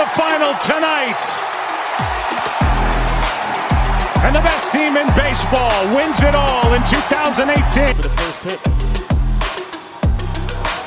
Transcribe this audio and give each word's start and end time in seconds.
the 0.00 0.06
final 0.16 0.54
tonight. 0.64 1.20
And 4.24 4.34
the 4.34 4.40
best 4.40 4.72
team 4.72 4.96
in 4.96 5.06
baseball 5.14 5.94
wins 5.94 6.22
it 6.22 6.34
all 6.34 6.72
in 6.72 6.82
2018. 6.84 7.96
For 7.96 8.02
the 8.02 8.08
first 8.08 8.44
hit. 8.44 8.60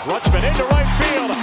Rutschman 0.09 0.43
into 0.49 0.63
right 0.63 0.89
field. 0.99 1.42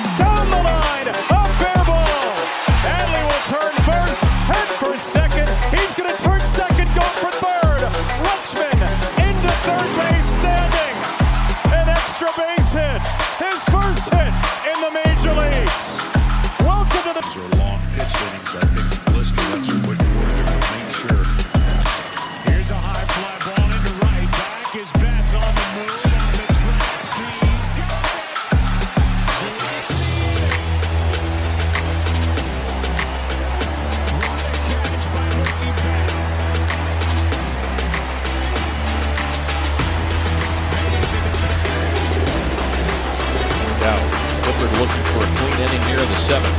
Clifford 44.50 44.74
looking 44.80 45.04
for 45.14 45.22
a 45.22 45.30
clean 45.38 45.58
inning 45.62 45.82
here 45.86 46.00
in 46.00 46.08
the 46.08 46.14
seventh. 46.26 46.58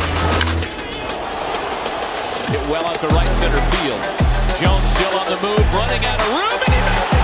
Hit 2.48 2.64
well 2.70 2.86
out 2.88 2.98
right 3.10 3.28
center 3.28 3.60
field. 3.76 4.02
Jones 4.62 4.88
still 4.96 5.20
on 5.20 5.26
the 5.26 5.36
move, 5.46 5.76
running 5.76 6.06
out 6.06 6.22
of 6.22 6.28
room, 6.30 6.56
and 6.56 6.74
he 6.74 6.80
makes 6.88 7.12
it. 7.12 7.20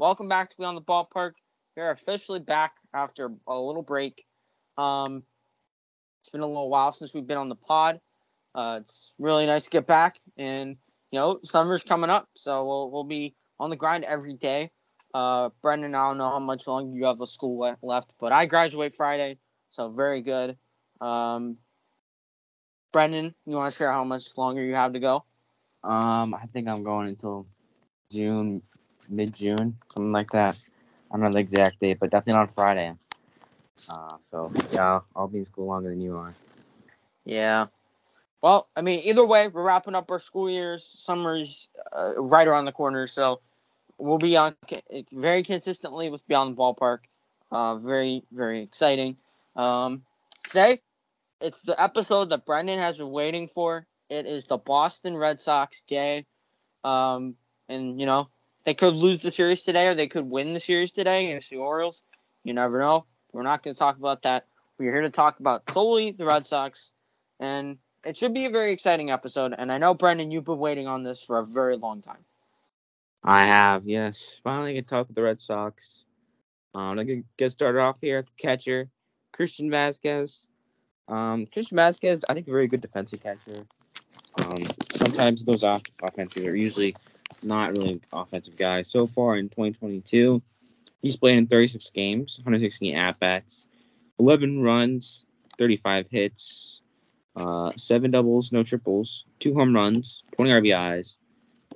Welcome 0.00 0.28
back 0.28 0.50
to 0.50 0.56
Beyond 0.56 0.78
the 0.78 0.82
Ballpark. 0.82 1.34
We're 1.76 1.90
officially 1.90 2.40
back 2.40 2.72
after 2.94 3.30
a 3.46 3.58
little 3.58 3.82
break. 3.82 4.24
Um, 4.78 5.22
it's 6.20 6.30
been 6.30 6.40
a 6.40 6.46
little 6.46 6.70
while 6.70 6.90
since 6.90 7.12
we've 7.12 7.26
been 7.26 7.36
on 7.36 7.50
the 7.50 7.54
pod. 7.54 8.00
Uh, 8.54 8.78
it's 8.80 9.12
really 9.18 9.44
nice 9.44 9.64
to 9.64 9.70
get 9.70 9.86
back, 9.86 10.18
and 10.38 10.76
you 11.10 11.18
know 11.18 11.38
summer's 11.44 11.82
coming 11.82 12.08
up, 12.08 12.28
so 12.34 12.66
we'll 12.66 12.90
we'll 12.90 13.04
be 13.04 13.34
on 13.60 13.68
the 13.68 13.76
grind 13.76 14.04
every 14.04 14.32
day. 14.32 14.70
Uh, 15.12 15.50
Brendan, 15.62 15.94
I 15.94 16.08
don't 16.08 16.18
know 16.18 16.30
how 16.30 16.38
much 16.38 16.66
longer 16.66 16.96
you 16.96 17.04
have 17.04 17.20
of 17.20 17.28
school 17.28 17.76
left, 17.82 18.10
but 18.18 18.32
I 18.32 18.46
graduate 18.46 18.94
Friday, 18.94 19.38
so 19.68 19.90
very 19.90 20.22
good. 20.22 20.56
Um, 21.02 21.58
Brendan, 22.92 23.34
you 23.44 23.56
want 23.56 23.72
to 23.72 23.76
share 23.76 23.92
how 23.92 24.04
much 24.04 24.38
longer 24.38 24.64
you 24.64 24.74
have 24.74 24.94
to 24.94 25.00
go? 25.00 25.24
Um, 25.84 26.34
I 26.34 26.46
think 26.52 26.68
I'm 26.68 26.82
going 26.82 27.08
until 27.08 27.46
June, 28.10 28.62
mid 29.10 29.34
June, 29.34 29.76
something 29.90 30.12
like 30.12 30.30
that. 30.30 30.58
I 31.10 31.16
don't 31.16 31.24
know 31.24 31.32
the 31.32 31.38
exact 31.38 31.80
date, 31.80 31.98
but 32.00 32.10
definitely 32.10 32.40
on 32.40 32.48
Friday. 32.48 32.94
Uh, 33.88 34.16
so 34.20 34.52
yeah, 34.72 34.84
I'll, 34.84 35.06
I'll 35.14 35.28
be 35.28 35.38
in 35.38 35.44
school 35.44 35.66
longer 35.66 35.90
than 35.90 36.00
you 36.00 36.16
are. 36.16 36.34
Yeah. 37.24 37.66
Well, 38.42 38.68
I 38.76 38.82
mean, 38.82 39.00
either 39.04 39.26
way, 39.26 39.48
we're 39.48 39.64
wrapping 39.64 39.94
up 39.94 40.10
our 40.10 40.18
school 40.18 40.48
years. 40.48 40.84
Summer's 40.84 41.68
uh, 41.92 42.12
right 42.16 42.46
around 42.46 42.66
the 42.66 42.72
corner, 42.72 43.06
so 43.06 43.40
we'll 43.98 44.18
be 44.18 44.36
on 44.36 44.54
very 45.12 45.42
consistently 45.42 46.10
with 46.10 46.26
Beyond 46.28 46.56
the 46.56 46.60
Ballpark. 46.60 47.00
Uh, 47.50 47.76
very, 47.76 48.22
very 48.32 48.62
exciting. 48.62 49.16
Um, 49.56 50.02
today, 50.44 50.80
it's 51.40 51.62
the 51.62 51.80
episode 51.80 52.30
that 52.30 52.44
Brendan 52.44 52.78
has 52.78 52.98
been 52.98 53.10
waiting 53.10 53.48
for. 53.48 53.86
It 54.08 54.26
is 54.26 54.46
the 54.46 54.58
Boston 54.58 55.16
Red 55.16 55.40
Sox 55.40 55.82
day. 55.82 56.26
Um, 56.84 57.36
and, 57.68 57.98
you 57.98 58.06
know, 58.06 58.28
they 58.66 58.74
could 58.74 58.94
lose 58.94 59.20
the 59.20 59.30
series 59.30 59.62
today 59.62 59.86
or 59.86 59.94
they 59.94 60.08
could 60.08 60.28
win 60.28 60.52
the 60.52 60.60
series 60.60 60.90
today 60.90 61.26
against 61.26 61.50
the 61.50 61.56
Orioles. 61.56 62.02
You 62.42 62.52
never 62.52 62.80
know. 62.80 63.06
We're 63.32 63.44
not 63.44 63.62
going 63.62 63.72
to 63.72 63.78
talk 63.78 63.96
about 63.96 64.22
that. 64.22 64.46
We're 64.76 64.92
here 64.92 65.02
to 65.02 65.10
talk 65.10 65.38
about 65.38 65.70
solely 65.70 66.10
the 66.10 66.26
Red 66.26 66.46
Sox. 66.46 66.90
And 67.38 67.78
it 68.04 68.18
should 68.18 68.34
be 68.34 68.46
a 68.46 68.50
very 68.50 68.72
exciting 68.72 69.12
episode. 69.12 69.54
And 69.56 69.70
I 69.70 69.78
know, 69.78 69.94
Brendan, 69.94 70.32
you've 70.32 70.44
been 70.44 70.58
waiting 70.58 70.88
on 70.88 71.04
this 71.04 71.22
for 71.22 71.38
a 71.38 71.46
very 71.46 71.76
long 71.76 72.02
time. 72.02 72.24
I 73.22 73.46
have, 73.46 73.86
yes. 73.86 74.38
Finally, 74.42 74.74
get 74.74 74.88
to 74.88 74.90
talk 74.90 75.06
with 75.06 75.14
the 75.14 75.22
Red 75.22 75.40
Sox. 75.40 76.04
Um, 76.74 76.98
I'm 76.98 77.06
gonna 77.06 77.22
get 77.36 77.52
started 77.52 77.80
off 77.80 77.96
here 78.00 78.18
at 78.18 78.26
the 78.26 78.32
catcher, 78.36 78.88
Christian 79.32 79.70
Vasquez. 79.70 80.46
Um, 81.08 81.46
Christian 81.46 81.76
Vasquez, 81.76 82.24
I 82.28 82.34
think 82.34 82.46
a 82.48 82.50
very 82.50 82.68
good 82.68 82.82
defensive 82.82 83.20
catcher. 83.20 83.64
Um, 84.44 84.58
sometimes 84.92 85.42
goes 85.42 85.64
off 85.64 85.82
offensive, 86.02 86.44
or 86.44 86.54
usually 86.54 86.94
not 87.42 87.76
really 87.76 88.00
offensive 88.12 88.56
guy. 88.56 88.82
So 88.82 89.06
far 89.06 89.36
in 89.36 89.48
2022, 89.48 90.42
he's 91.02 91.16
played 91.16 91.38
in 91.38 91.46
36 91.46 91.90
games, 91.90 92.38
116 92.38 92.96
at 92.96 93.18
bats, 93.18 93.66
11 94.18 94.62
runs, 94.62 95.24
35 95.58 96.06
hits, 96.10 96.80
uh, 97.34 97.72
seven 97.76 98.10
doubles, 98.10 98.52
no 98.52 98.62
triples, 98.62 99.24
two 99.38 99.54
home 99.54 99.74
runs, 99.74 100.22
20 100.36 100.50
RBIs, 100.50 101.16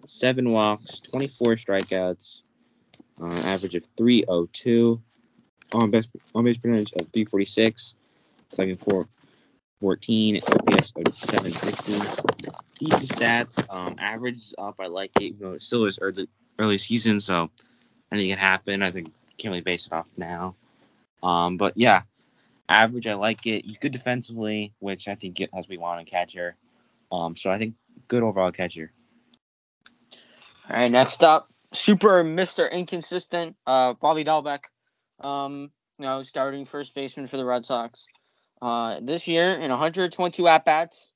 seven 0.07 0.51
walks, 0.51 1.01
24 1.01 1.55
strikeouts, 1.55 2.43
uh, 3.23 3.41
average 3.45 3.75
of 3.75 3.85
302, 3.97 5.01
on 5.73 5.91
base 5.91 6.09
on 6.35 6.45
base 6.45 6.57
percentage 6.57 6.93
of 6.95 7.09
346, 7.13 7.95
second 8.49 8.81
for 8.81 9.07
14, 9.81 10.37
OPS 10.37 10.93
of 10.97 11.15
760. 11.15 11.93
Decent 12.79 13.09
stats. 13.09 13.65
Um, 13.75 13.97
average 13.99 14.39
is 14.39 14.55
up. 14.59 14.77
I 14.79 14.87
like 14.87 15.13
it. 15.21 15.35
You 15.35 15.37
know, 15.41 15.53
it 15.53 15.63
still 15.63 15.87
is 15.87 15.99
early 16.01 16.29
early 16.59 16.79
season, 16.79 17.21
so 17.21 17.51
anything 18.13 18.31
can 18.31 18.39
happen. 18.39 18.83
I 18.83 18.91
think 18.91 19.13
can't 19.39 19.53
really 19.53 19.63
base 19.63 19.87
it 19.87 19.93
off 19.93 20.07
now. 20.17 20.55
Um, 21.23 21.57
but 21.57 21.77
yeah, 21.77 22.03
average. 22.69 23.07
I 23.07 23.15
like 23.15 23.47
it. 23.47 23.65
He's 23.65 23.79
good 23.79 23.93
defensively, 23.93 24.73
which 24.79 25.09
I 25.09 25.15
think 25.15 25.39
has 25.53 25.69
we 25.69 25.79
want 25.79 26.01
a 26.01 26.05
catcher. 26.05 26.57
Um, 27.11 27.37
so 27.37 27.51
I 27.51 27.59
think 27.59 27.75
good 28.09 28.23
overall 28.23 28.53
catcher. 28.53 28.93
All 30.69 30.77
right, 30.77 30.91
next 30.91 31.25
up, 31.25 31.49
super 31.73 32.23
Mr. 32.23 32.71
Inconsistent, 32.71 33.57
uh, 33.67 33.95
Bobby 33.95 34.25
Dalbec. 34.25 34.61
Um, 35.19 35.71
you 35.99 36.07
know, 36.07 36.23
starting 36.23 36.65
first 36.65 36.95
baseman 36.95 37.27
for 37.27 37.37
the 37.37 37.45
Red 37.45 37.67
Sox. 37.67 38.07
Uh, 38.63 39.01
this 39.03 39.27
year 39.27 39.55
in 39.55 39.71
122 39.71 40.49
at 40.49 40.65
bats, 40.65 41.13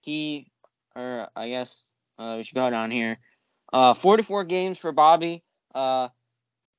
he, 0.00 0.46
or 0.94 1.28
I 1.34 1.48
guess 1.48 1.84
uh, 2.18 2.34
we 2.36 2.42
should 2.42 2.54
go 2.54 2.68
down 2.70 2.90
here. 2.90 3.18
Uh, 3.72 3.94
44 3.94 4.44
games 4.44 4.78
for 4.78 4.92
Bobby. 4.92 5.42
Uh, 5.74 6.08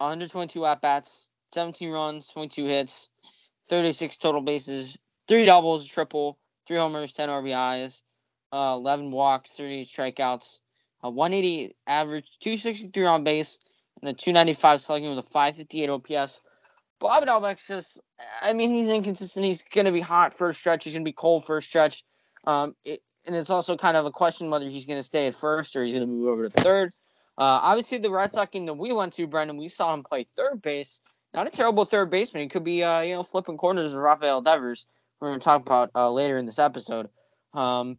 122 0.04 0.66
at 0.66 0.82
bats, 0.82 1.30
17 1.54 1.90
runs, 1.90 2.28
22 2.28 2.66
hits, 2.66 3.10
36 3.70 4.18
total 4.18 4.42
bases, 4.42 4.98
three 5.28 5.46
doubles, 5.46 5.88
triple, 5.88 6.38
three 6.68 6.78
homers, 6.78 7.14
10 7.14 7.30
RBIs, 7.30 8.02
uh, 8.52 8.74
11 8.76 9.12
walks, 9.12 9.52
38 9.52 9.88
strikeouts, 9.88 10.60
a 11.04 11.10
180 11.10 11.76
average, 11.88 12.26
263 12.42 13.06
on 13.06 13.24
base, 13.24 13.60
and 14.02 14.10
a 14.10 14.14
295 14.14 14.82
slugging 14.82 15.10
with 15.10 15.20
a 15.20 15.30
558 15.30 15.90
OPS. 15.90 16.42
Bobby 17.00 17.26
Dalbec's 17.26 17.68
just, 17.68 18.02
I 18.42 18.54
mean, 18.54 18.74
he's 18.74 18.90
inconsistent. 18.90 19.46
He's 19.46 19.64
going 19.64 19.86
to 19.86 19.92
be 19.92 20.02
hot 20.02 20.34
for 20.34 20.50
a 20.50 20.54
stretch. 20.54 20.84
He's 20.84 20.94
going 20.94 21.04
to 21.04 21.10
be 21.10 21.14
cold 21.14 21.46
for 21.46 21.58
a 21.58 21.62
stretch. 21.62 22.04
Um, 22.46 22.76
it, 22.84 23.02
and 23.26 23.36
it's 23.36 23.50
also 23.50 23.78
kind 23.78 23.96
of 23.96 24.06
a 24.06 24.12
question 24.12 24.50
whether 24.50 24.70
he's 24.70 24.86
going 24.86 25.00
to 25.00 25.04
stay 25.04 25.28
at 25.28 25.36
first 25.36 25.76
or 25.76 25.84
he's 25.84 25.94
going 25.94 26.06
to 26.06 26.12
move 26.12 26.28
over 26.28 26.48
to 26.48 26.50
third. 26.50 26.94
Uh, 27.38 27.60
obviously, 27.64 27.98
the 27.98 28.12
Red 28.12 28.34
Sox 28.34 28.52
game 28.52 28.66
that 28.66 28.74
we 28.74 28.92
went 28.92 29.14
to, 29.14 29.28
Brendan, 29.28 29.58
we 29.58 29.68
saw 29.68 29.94
him 29.94 30.04
play 30.04 30.28
third 30.36 30.62
base. 30.62 31.00
Not 31.34 31.48
a 31.48 31.50
terrible 31.50 31.86
third 31.86 32.12
baseman. 32.12 32.44
He 32.44 32.50
could 32.50 32.64
be, 32.64 32.84
uh, 32.84 33.02
you 33.02 33.16
know, 33.16 33.24
flipping 33.24 33.58
corners 33.58 33.94
with 33.94 34.02
Rafael 34.02 34.42
Devers. 34.42 34.86
We're 35.20 35.30
going 35.30 35.40
to 35.40 35.44
talk 35.44 35.66
about 35.66 35.90
uh, 35.96 36.12
later 36.12 36.38
in 36.38 36.46
this 36.46 36.60
episode. 36.60 37.10
Um, 37.54 37.98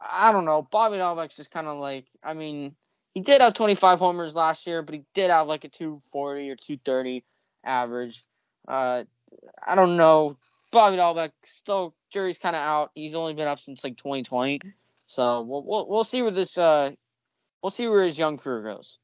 I 0.00 0.30
don't 0.30 0.44
know. 0.44 0.68
Bobby 0.70 0.96
Dalbec's 0.96 1.36
just 1.36 1.50
kind 1.50 1.66
of 1.66 1.78
like, 1.78 2.04
I 2.22 2.34
mean, 2.34 2.76
he 3.14 3.22
did 3.22 3.40
have 3.40 3.54
25 3.54 3.98
homers 3.98 4.34
last 4.34 4.66
year, 4.66 4.82
but 4.82 4.94
he 4.94 5.02
did 5.14 5.30
have 5.30 5.48
like 5.48 5.64
a 5.64 5.68
240 5.68 6.50
or 6.50 6.56
230 6.56 7.24
average. 7.64 8.24
Uh, 8.68 9.04
I 9.64 9.74
don't 9.74 9.96
know. 9.96 10.36
Bobby 10.72 10.96
Dalbec 10.96 11.30
still 11.44 11.94
jury's 12.12 12.38
kind 12.38 12.56
of 12.56 12.62
out. 12.62 12.90
He's 12.94 13.14
only 13.14 13.34
been 13.34 13.46
up 13.46 13.60
since 13.60 13.82
like 13.84 13.96
2020, 13.96 14.60
so 15.06 15.42
we'll 15.42 15.64
we'll, 15.64 15.88
we'll 15.88 16.04
see 16.04 16.22
where 16.22 16.30
this 16.30 16.58
uh 16.58 16.90
we'll 17.62 17.70
see 17.70 17.88
where 17.88 18.02
his 18.02 18.18
young 18.18 18.36
career 18.36 18.74
goes. 18.74 18.98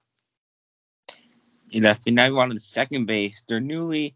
You 1.71 1.81
left. 1.81 2.07
On 2.07 2.49
to 2.49 2.55
the 2.55 2.61
second 2.61 3.07
base. 3.07 3.45
Their 3.49 3.61
newly 3.61 4.15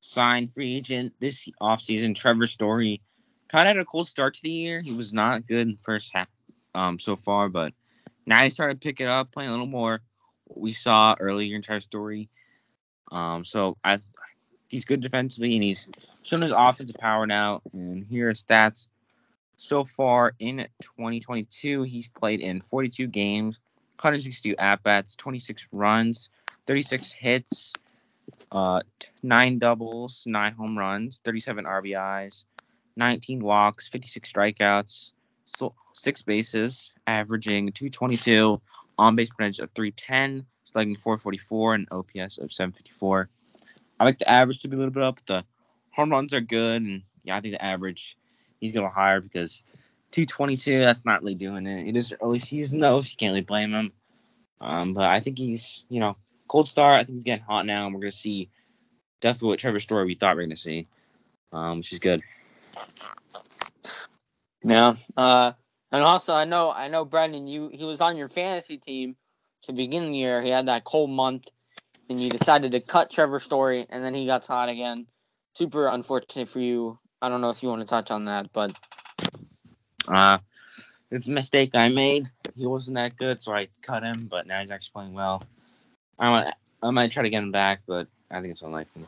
signed 0.00 0.52
free 0.52 0.76
agent 0.76 1.14
this 1.20 1.48
offseason, 1.60 2.16
Trevor 2.16 2.46
Story. 2.46 3.00
Kind 3.48 3.68
of 3.68 3.76
had 3.76 3.82
a 3.82 3.84
cool 3.84 4.04
start 4.04 4.34
to 4.34 4.42
the 4.42 4.50
year. 4.50 4.80
He 4.80 4.92
was 4.92 5.12
not 5.12 5.46
good 5.46 5.60
in 5.60 5.72
the 5.72 5.82
first 5.82 6.10
half 6.12 6.28
um, 6.74 6.98
so 6.98 7.14
far, 7.16 7.48
but 7.48 7.72
now 8.26 8.42
he 8.42 8.50
started 8.50 8.80
picking 8.80 9.06
up, 9.06 9.30
playing 9.30 9.50
a 9.50 9.52
little 9.52 9.66
more. 9.66 10.00
We 10.48 10.72
saw 10.72 11.14
earlier 11.20 11.54
in 11.54 11.62
Trevor 11.62 11.80
Story. 11.80 12.28
Um, 13.12 13.44
so 13.44 13.76
I, 13.84 14.00
he's 14.72 14.84
good 14.86 15.00
defensively, 15.02 15.54
and 15.54 15.62
he's 15.62 15.86
shown 16.22 16.40
his 16.40 16.50
offensive 16.50 16.96
power 16.96 17.26
now. 17.26 17.60
And 17.72 18.04
here 18.04 18.30
are 18.30 18.32
stats 18.32 18.88
so 19.58 19.84
far 19.84 20.34
in 20.40 20.66
2022. 20.80 21.82
He's 21.82 22.08
played 22.08 22.40
in 22.40 22.62
42 22.62 23.06
games, 23.06 23.60
162 24.00 24.56
at 24.56 24.82
bats, 24.82 25.14
26 25.14 25.68
runs, 25.70 26.30
36 26.66 27.12
hits, 27.12 27.72
uh, 28.50 28.80
nine 29.22 29.58
doubles, 29.58 30.24
nine 30.26 30.54
home 30.54 30.76
runs, 30.76 31.20
37 31.22 31.66
RBIs, 31.66 32.44
19 32.96 33.40
walks, 33.40 33.88
56 33.90 34.32
strikeouts, 34.32 35.12
so 35.44 35.74
six 35.92 36.22
bases, 36.22 36.92
averaging 37.06 37.72
222, 37.72 38.60
on 38.98 39.16
base 39.16 39.30
percentage 39.30 39.58
of 39.58 39.70
310, 39.74 40.46
slugging 40.64 40.96
444, 40.96 41.74
and 41.74 41.88
OPS 41.90 42.38
of 42.38 42.50
754. 42.52 43.28
I 44.02 44.04
like 44.04 44.18
the 44.18 44.28
average 44.28 44.58
to 44.58 44.68
be 44.68 44.74
a 44.74 44.78
little 44.80 44.92
bit 44.92 45.04
up. 45.04 45.24
The 45.26 45.44
home 45.92 46.10
runs 46.10 46.34
are 46.34 46.40
good, 46.40 46.82
and 46.82 47.02
yeah, 47.22 47.36
I 47.36 47.40
think 47.40 47.54
the 47.54 47.64
average 47.64 48.18
he's 48.58 48.72
going 48.72 48.84
to 48.84 48.92
higher 48.92 49.20
because 49.20 49.62
222, 50.10 50.80
that's 50.80 51.04
not 51.04 51.22
really 51.22 51.36
doing 51.36 51.68
it. 51.68 51.86
It 51.86 51.96
is 51.96 52.12
early 52.20 52.40
season, 52.40 52.80
though, 52.80 53.00
so 53.00 53.10
you 53.10 53.16
can't 53.16 53.30
really 53.30 53.42
blame 53.42 53.72
him. 53.72 53.92
Um, 54.60 54.92
but 54.92 55.04
I 55.04 55.20
think 55.20 55.38
he's, 55.38 55.84
you 55.88 56.00
know, 56.00 56.16
cold 56.48 56.68
start. 56.68 57.00
I 57.00 57.04
think 57.04 57.14
he's 57.14 57.22
getting 57.22 57.44
hot 57.44 57.64
now, 57.64 57.86
and 57.86 57.94
we're 57.94 58.00
going 58.00 58.10
to 58.10 58.16
see 58.16 58.50
definitely 59.20 59.50
what 59.50 59.60
Trevor 59.60 59.78
Story 59.78 60.04
we 60.04 60.16
thought 60.16 60.36
we 60.36 60.42
are 60.42 60.46
going 60.46 60.56
to 60.56 60.60
see, 60.60 60.88
um, 61.52 61.78
which 61.78 61.92
is 61.92 62.00
good. 62.00 62.22
Yeah. 64.64 64.96
Uh, 65.16 65.52
and 65.92 66.02
also, 66.02 66.34
I 66.34 66.44
know, 66.44 66.72
I 66.72 66.88
know, 66.88 67.04
Brendan, 67.04 67.46
you 67.46 67.70
he 67.72 67.84
was 67.84 68.00
on 68.00 68.16
your 68.16 68.28
fantasy 68.28 68.78
team 68.78 69.14
to 69.62 69.72
begin 69.72 70.10
the 70.10 70.18
year. 70.18 70.42
He 70.42 70.50
had 70.50 70.66
that 70.66 70.82
cold 70.82 71.10
month, 71.10 71.46
and 72.08 72.20
you 72.20 72.30
decided 72.30 72.72
to 72.72 72.80
cut 72.80 73.10
Trevor 73.10 73.40
Story, 73.40 73.86
and 73.88 74.04
then 74.04 74.14
he 74.14 74.26
got 74.26 74.46
hot 74.46 74.68
again. 74.68 75.06
Super 75.54 75.86
unfortunate 75.86 76.48
for 76.48 76.60
you. 76.60 76.98
I 77.20 77.28
don't 77.28 77.40
know 77.40 77.50
if 77.50 77.62
you 77.62 77.68
want 77.68 77.82
to 77.82 77.86
touch 77.86 78.10
on 78.10 78.24
that, 78.26 78.52
but 78.52 78.76
Uh, 80.08 80.38
it's 81.10 81.28
a 81.28 81.30
mistake 81.30 81.74
I 81.74 81.88
made. 81.88 82.26
He 82.56 82.66
wasn't 82.66 82.96
that 82.96 83.16
good, 83.16 83.40
so 83.40 83.52
I 83.52 83.68
cut 83.82 84.02
him. 84.02 84.28
But 84.30 84.46
now 84.46 84.60
he's 84.60 84.70
actually 84.70 84.92
playing 84.92 85.14
well. 85.14 85.42
I 86.18 86.30
might, 86.30 86.54
I 86.82 86.90
might 86.90 87.12
try 87.12 87.22
to 87.22 87.30
get 87.30 87.42
him 87.42 87.52
back, 87.52 87.82
but 87.86 88.08
I 88.30 88.40
think 88.40 88.52
it's 88.52 88.62
unlikely. 88.62 89.06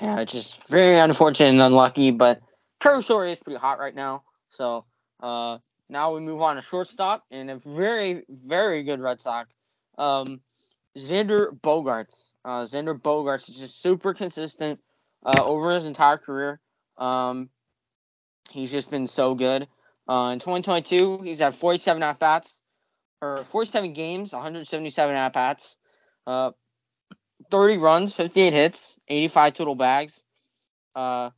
yeah, 0.00 0.20
it's 0.20 0.32
just 0.32 0.66
very 0.68 0.98
unfortunate 0.98 1.50
and 1.50 1.60
unlucky. 1.60 2.10
But 2.10 2.40
Trevor 2.80 3.02
Story 3.02 3.32
is 3.32 3.38
pretty 3.38 3.58
hot 3.58 3.78
right 3.78 3.94
now. 3.94 4.22
So 4.48 4.84
uh, 5.22 5.58
now 5.88 6.14
we 6.14 6.20
move 6.20 6.40
on 6.40 6.56
to 6.56 6.62
shortstop 6.62 7.24
and 7.30 7.50
a 7.50 7.56
very, 7.56 8.22
very 8.28 8.82
good 8.82 9.00
Red 9.00 9.20
Sox. 9.20 9.52
Um, 9.98 10.40
Xander 10.96 11.50
Bogaerts. 11.52 12.32
Uh, 12.44 12.62
Xander 12.62 12.98
Bogaerts 13.00 13.48
is 13.48 13.58
just 13.58 13.80
super 13.80 14.14
consistent 14.14 14.80
uh, 15.24 15.44
over 15.44 15.72
his 15.72 15.86
entire 15.86 16.18
career. 16.18 16.60
Um, 16.98 17.50
he's 18.50 18.72
just 18.72 18.90
been 18.90 19.06
so 19.06 19.34
good. 19.34 19.68
Uh, 20.08 20.30
in 20.32 20.38
2022, 20.40 21.18
he's 21.22 21.38
had 21.38 21.54
47 21.54 22.02
at 22.02 22.18
bats, 22.18 22.62
or 23.22 23.36
47 23.36 23.92
games, 23.92 24.32
177 24.32 25.14
at 25.14 25.32
bats, 25.32 25.76
uh, 26.26 26.50
30 27.50 27.76
runs, 27.78 28.12
58 28.12 28.52
hits, 28.52 28.98
85 29.08 29.52
total 29.52 29.74
bags. 29.76 30.22
Uh, 30.94 31.30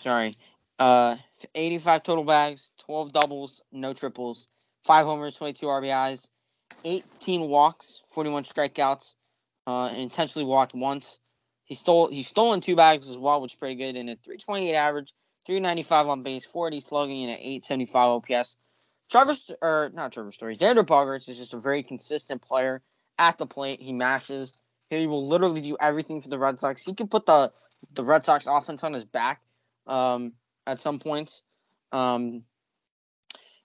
sorry, 0.00 0.36
uh, 0.78 1.16
85 1.54 2.02
total 2.02 2.24
bags, 2.24 2.70
12 2.86 3.12
doubles, 3.12 3.62
no 3.70 3.92
triples, 3.92 4.48
five 4.84 5.06
homers, 5.06 5.36
22 5.36 5.66
RBIs, 5.66 6.30
18 6.84 7.48
walks, 7.48 8.02
41 8.08 8.44
strikeouts, 8.44 9.16
uh, 9.66 9.90
intentionally 9.94 10.46
walked 10.46 10.74
once. 10.74 11.18
He 11.64 11.74
stole 11.74 12.08
he's 12.08 12.28
stolen 12.28 12.60
two 12.60 12.76
bags 12.76 13.08
as 13.08 13.16
well, 13.16 13.40
which 13.40 13.52
is 13.52 13.58
pretty 13.58 13.76
good. 13.76 13.96
And 13.96 14.10
a 14.10 14.16
328 14.16 14.74
average, 14.74 15.14
395 15.46 16.08
on 16.08 16.22
base, 16.22 16.44
40 16.44 16.80
slugging, 16.80 17.22
and 17.24 17.32
an 17.32 17.38
875 17.38 18.08
OPS. 18.08 18.56
Trevor 19.10 19.34
or 19.60 19.90
not 19.94 20.12
Trevor 20.12 20.32
Story, 20.32 20.54
Xander 20.54 20.84
Bogaerts 20.84 21.28
is 21.28 21.38
just 21.38 21.54
a 21.54 21.58
very 21.58 21.82
consistent 21.82 22.42
player 22.42 22.82
at 23.18 23.38
the 23.38 23.46
plate. 23.46 23.80
He 23.80 23.92
mashes. 23.92 24.52
He 24.90 25.06
will 25.06 25.26
literally 25.26 25.60
do 25.60 25.76
everything 25.80 26.20
for 26.20 26.28
the 26.28 26.38
Red 26.38 26.58
Sox. 26.58 26.84
He 26.84 26.94
can 26.94 27.08
put 27.08 27.26
the 27.26 27.52
the 27.94 28.04
Red 28.04 28.24
Sox 28.24 28.46
offense 28.46 28.84
on 28.84 28.92
his 28.92 29.04
back 29.04 29.40
um, 29.86 30.32
at 30.66 30.80
some 30.80 30.98
points. 30.98 31.42
Um, 31.92 32.44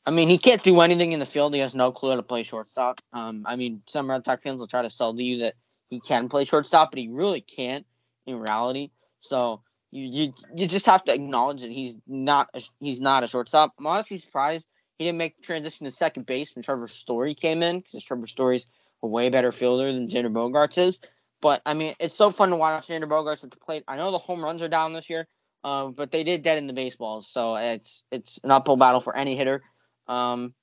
I 0.08 0.12
mean, 0.12 0.30
he 0.30 0.38
can't 0.38 0.64
do 0.64 0.80
anything 0.80 1.12
in 1.12 1.20
the 1.20 1.26
field. 1.26 1.54
He 1.54 1.60
has 1.60 1.76
no 1.76 1.92
clue 1.92 2.12
how 2.12 2.16
to 2.16 2.24
play 2.24 2.44
shortstop. 2.44 3.02
Um, 3.12 3.44
I 3.46 3.58
mean, 3.58 3.82
some 3.88 4.10
Red 4.10 4.24
Sox 4.24 4.42
fans 4.42 4.58
will 4.58 4.68
try 4.68 4.82
to 4.82 4.90
sell 4.90 5.14
to 5.14 5.22
you 5.22 5.40
that 5.40 5.56
he 5.90 6.00
can 6.00 6.30
play 6.30 6.46
shortstop, 6.46 6.92
but 6.92 7.00
he 7.00 7.10
really 7.10 7.42
can't 7.42 7.86
in 8.26 8.40
reality. 8.40 8.92
So 9.20 9.62
you 9.92 10.06
you, 10.06 10.34
you 10.56 10.66
just 10.66 10.86
have 10.86 11.04
to 11.06 11.14
acknowledge 11.14 11.62
that 11.62 11.72
he's 11.72 11.98
not 12.08 12.50
a, 12.54 12.62
he's 12.80 13.02
not 13.02 13.26
a 13.26 13.28
shortstop. 13.28 13.74
I'm 13.78 13.86
honestly 13.86 14.16
surprised 14.16 14.66
he 14.98 15.04
didn't 15.04 15.18
make 15.18 15.36
the 15.36 15.44
transition 15.44 15.84
to 15.84 15.92
second 15.92 16.26
base 16.26 16.56
when 16.56 16.64
Trevor 16.64 16.88
Story 16.88 17.36
came 17.36 17.62
in 17.62 17.82
because 17.82 18.02
Trevor 18.02 18.28
Story's 18.28 18.66
a 19.04 19.08
way 19.08 19.28
better 19.28 19.52
fielder 19.52 19.92
than 19.92 20.08
Xander 20.08 20.32
Bogaerts 20.32 20.78
is. 20.78 21.02
But 21.42 21.62
I 21.66 21.74
mean, 21.74 21.96
it's 22.00 22.16
so 22.16 22.32
fun 22.32 22.52
to 22.52 22.56
watch 22.56 22.88
Xander 22.88 23.10
Bogaerts 23.10 23.44
at 23.44 23.52
the 23.52 23.58
plate. 23.58 23.84
I 23.90 23.98
know 23.98 24.12
the 24.12 24.18
home 24.18 24.42
runs 24.42 24.62
are 24.62 24.70
down 24.70 24.94
this 24.94 25.10
year, 25.10 25.28
uh, 25.66 25.88
but 25.88 26.12
they 26.12 26.24
did 26.24 26.44
dead 26.44 26.58
in 26.58 26.68
the 26.68 26.74
baseballs, 26.74 27.28
so 27.28 27.56
it's 27.56 28.06
it's 28.10 28.40
an 28.46 28.52
uphill 28.52 28.78
battle 28.78 29.02
for 29.02 29.14
any 29.14 29.36
hitter. 29.36 29.64
Um, 30.08 30.54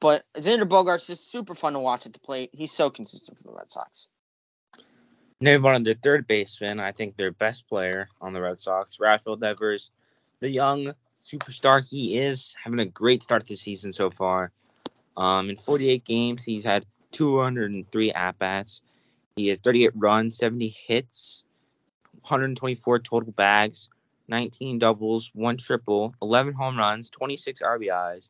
but 0.00 0.24
Xander 0.36 0.68
Bogaerts 0.68 1.10
is 1.10 1.20
super 1.20 1.54
fun 1.54 1.72
to 1.72 1.78
watch 1.78 2.06
at 2.06 2.12
the 2.12 2.18
plate. 2.20 2.50
He's 2.52 2.72
so 2.72 2.90
consistent 2.90 3.38
for 3.38 3.44
the 3.44 3.52
Red 3.52 3.72
Sox. 3.72 4.08
One 5.40 5.74
of 5.74 5.84
their 5.84 5.94
third 5.94 6.26
baseman, 6.26 6.80
I 6.80 6.92
think 6.92 7.16
their 7.16 7.32
best 7.32 7.68
player 7.68 8.08
on 8.20 8.32
the 8.32 8.40
Red 8.40 8.58
Sox, 8.58 8.98
Rafael 8.98 9.36
Devers, 9.36 9.90
the 10.40 10.48
young 10.48 10.94
superstar 11.22 11.86
he 11.86 12.16
is, 12.16 12.54
having 12.62 12.78
a 12.78 12.86
great 12.86 13.22
start 13.22 13.44
to 13.44 13.52
the 13.52 13.56
season 13.56 13.92
so 13.92 14.10
far. 14.10 14.52
Um, 15.16 15.50
in 15.50 15.56
48 15.56 16.04
games, 16.04 16.44
he's 16.44 16.64
had 16.64 16.86
203 17.12 18.12
at 18.12 18.38
bats. 18.38 18.82
He 19.36 19.48
has 19.48 19.58
38 19.58 19.92
runs, 19.94 20.36
70 20.38 20.68
hits, 20.68 21.44
124 22.22 22.98
total 23.00 23.32
bags, 23.32 23.88
19 24.28 24.78
doubles, 24.78 25.30
one 25.34 25.56
triple, 25.56 26.14
11 26.22 26.54
home 26.54 26.78
runs, 26.78 27.10
26 27.10 27.62
RBIs, 27.62 28.28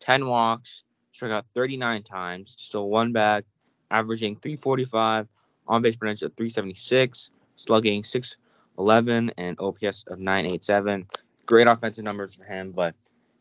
10 0.00 0.26
walks, 0.26 0.82
struck 1.12 1.30
out 1.30 1.46
39 1.54 2.02
times, 2.02 2.54
stole 2.58 2.88
one 2.88 3.12
bag, 3.12 3.44
averaging 3.90 4.36
345, 4.36 5.28
on 5.66 5.82
base 5.82 5.96
percentage 5.96 6.22
of 6.22 6.34
376, 6.34 7.30
slugging 7.56 8.02
611, 8.02 9.32
and 9.36 9.58
OPS 9.60 10.04
of 10.08 10.18
987. 10.18 11.06
Great 11.46 11.66
offensive 11.66 12.04
numbers 12.04 12.34
for 12.34 12.44
him, 12.44 12.72
but 12.72 12.94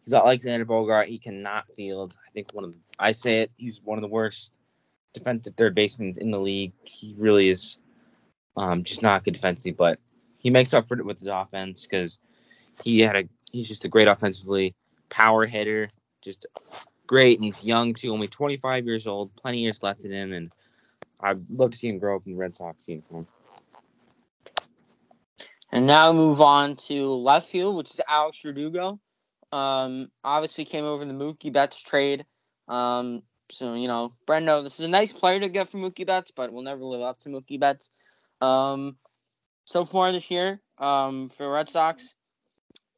he's 0.03 0.13
not 0.13 0.25
like 0.25 0.41
Xander 0.41 0.67
Bogart. 0.67 1.07
He 1.07 1.17
cannot 1.17 1.65
field. 1.75 2.17
I 2.25 2.31
think 2.31 2.53
one 2.53 2.63
of 2.63 2.73
the, 2.73 2.79
I 2.99 3.11
say 3.11 3.41
it, 3.41 3.51
he's 3.57 3.81
one 3.83 3.97
of 3.97 4.01
the 4.01 4.07
worst 4.07 4.53
defensive 5.13 5.55
third 5.55 5.75
basemen 5.75 6.13
in 6.19 6.31
the 6.31 6.39
league. 6.39 6.73
He 6.83 7.15
really 7.17 7.49
is 7.49 7.77
um, 8.55 8.83
just 8.83 9.01
not 9.01 9.23
good 9.23 9.33
defensively, 9.33 9.71
but 9.71 9.99
he 10.37 10.49
makes 10.49 10.73
up 10.73 10.87
for 10.87 10.97
it 10.97 11.05
with 11.05 11.19
his 11.19 11.27
offense 11.27 11.85
because 11.85 12.19
he 12.83 12.99
had 12.99 13.15
a 13.15 13.23
he's 13.51 13.67
just 13.67 13.85
a 13.85 13.89
great 13.89 14.07
offensively 14.07 14.75
power 15.09 15.45
hitter, 15.45 15.89
just 16.27 16.45
great, 17.07 17.37
and 17.37 17.45
he's 17.45 17.63
young 17.63 17.93
too, 17.93 18.11
only 18.11 18.27
25 18.27 18.85
years 18.85 19.07
old, 19.07 19.33
plenty 19.35 19.59
years 19.59 19.81
left 19.81 20.03
in 20.03 20.11
him, 20.11 20.33
and 20.33 20.51
I'd 21.19 21.49
love 21.49 21.71
to 21.71 21.77
see 21.77 21.87
him 21.87 21.99
grow 21.99 22.17
up 22.17 22.23
in 22.25 22.33
the 22.33 22.37
Red 22.37 22.55
Sox 22.55 22.87
uniform. 22.87 23.27
And 25.71 25.87
now 25.87 26.11
move 26.11 26.41
on 26.41 26.75
to 26.87 27.13
left 27.13 27.49
field, 27.49 27.75
which 27.75 27.91
is 27.91 28.01
Alex 28.07 28.39
Verdugo. 28.43 28.99
Um, 29.51 30.11
obviously 30.23 30.65
came 30.65 30.85
over 30.85 31.01
in 31.03 31.07
the 31.07 31.13
Mookie 31.13 31.51
Betts 31.51 31.81
trade. 31.81 32.25
Um, 32.67 33.23
so 33.49 33.73
you 33.73 33.87
know, 33.87 34.13
Brendo, 34.25 34.63
this 34.63 34.79
is 34.79 34.85
a 34.85 34.89
nice 34.89 35.11
player 35.11 35.39
to 35.39 35.49
get 35.49 35.69
from 35.69 35.81
Mookie 35.81 36.05
Betts, 36.05 36.31
but 36.35 36.51
we'll 36.51 36.63
never 36.63 36.83
live 36.83 37.01
up 37.01 37.19
to 37.21 37.29
Mookie 37.29 37.59
Betts. 37.59 37.89
Um, 38.41 38.97
so 39.65 39.85
far 39.85 40.11
this 40.11 40.29
year, 40.29 40.61
um, 40.77 41.29
for 41.29 41.49
Red 41.49 41.69
Sox, 41.69 42.15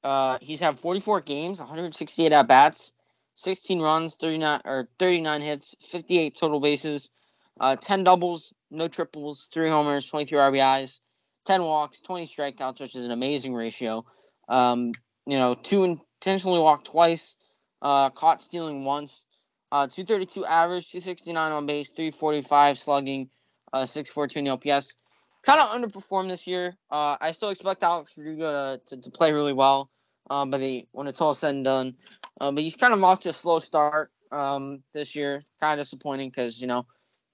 uh, 0.03 0.37
he's 0.41 0.59
had 0.59 0.79
44 0.79 1.21
games, 1.21 1.59
168 1.59 2.31
at 2.31 2.47
bats, 2.47 2.93
16 3.39 3.79
runs, 3.79 4.15
39 4.15 4.61
or 4.65 4.89
39 4.99 5.41
hits, 5.41 5.73
58 5.79 6.35
total 6.35 6.59
bases, 6.59 7.09
uh, 7.57 7.77
10 7.77 8.03
doubles, 8.03 8.53
no 8.69 8.89
triples, 8.89 9.49
three 9.53 9.69
homers, 9.69 10.07
23 10.09 10.37
RBIs, 10.37 10.99
10 11.45 11.63
walks, 11.63 12.01
20 12.01 12.27
strikeouts, 12.27 12.81
which 12.81 12.95
is 12.95 13.05
an 13.05 13.11
amazing 13.11 13.53
ratio. 13.53 14.05
Um, 14.49 14.91
you 15.25 15.37
know, 15.37 15.55
two 15.55 15.85
intentionally 15.85 16.59
walked 16.59 16.87
twice, 16.87 17.37
uh, 17.81 18.09
caught 18.09 18.43
stealing 18.43 18.83
once, 18.83 19.25
uh, 19.71 19.87
232 19.87 20.45
average, 20.45 20.91
269 20.91 21.51
on 21.53 21.65
base, 21.65 21.91
345 21.91 22.77
slugging, 22.77 23.29
uh, 23.71 23.85
614 23.85 24.49
OPS. 24.49 24.97
Kind 25.43 25.61
of 25.61 25.69
underperformed 25.69 26.27
this 26.27 26.45
year. 26.45 26.75
Uh, 26.91 27.15
I 27.21 27.31
still 27.31 27.49
expect 27.49 27.83
Alex 27.83 28.11
Verdugo 28.17 28.75
to, 28.75 28.95
to, 28.97 29.01
to 29.01 29.11
play 29.11 29.31
really 29.31 29.53
well, 29.53 29.89
um, 30.29 30.51
but 30.51 30.61
he, 30.61 30.87
when 30.91 31.07
it's 31.07 31.21
all 31.21 31.33
said 31.33 31.55
and 31.55 31.63
done, 31.63 31.95
um, 32.39 32.55
but 32.55 32.63
he's 32.63 32.75
kind 32.75 32.93
of 32.93 33.03
off 33.03 33.21
to 33.21 33.29
a 33.29 33.33
slow 33.33 33.59
start 33.59 34.11
um, 34.31 34.83
this 34.93 35.15
year. 35.15 35.43
Kind 35.59 35.79
of 35.79 35.85
disappointing 35.85 36.29
because 36.29 36.59
you 36.61 36.67
know 36.67 36.85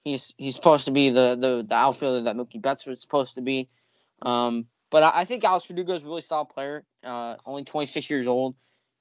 he's 0.04 0.34
he's 0.38 0.54
supposed 0.54 0.84
to 0.86 0.90
be 0.90 1.10
the 1.10 1.36
the, 1.38 1.64
the 1.66 1.74
outfielder 1.74 2.22
that 2.22 2.36
Mookie 2.36 2.62
Betts 2.62 2.86
was 2.86 3.00
supposed 3.00 3.34
to 3.34 3.42
be. 3.42 3.68
Um, 4.22 4.66
but 4.90 5.02
I, 5.02 5.20
I 5.20 5.24
think 5.24 5.44
Alex 5.44 5.66
Verdugo 5.66 5.94
is 5.94 6.04
a 6.04 6.06
really 6.06 6.20
solid 6.20 6.46
player. 6.46 6.84
Uh, 7.04 7.36
only 7.44 7.64
26 7.64 8.08
years 8.08 8.26
old. 8.26 8.54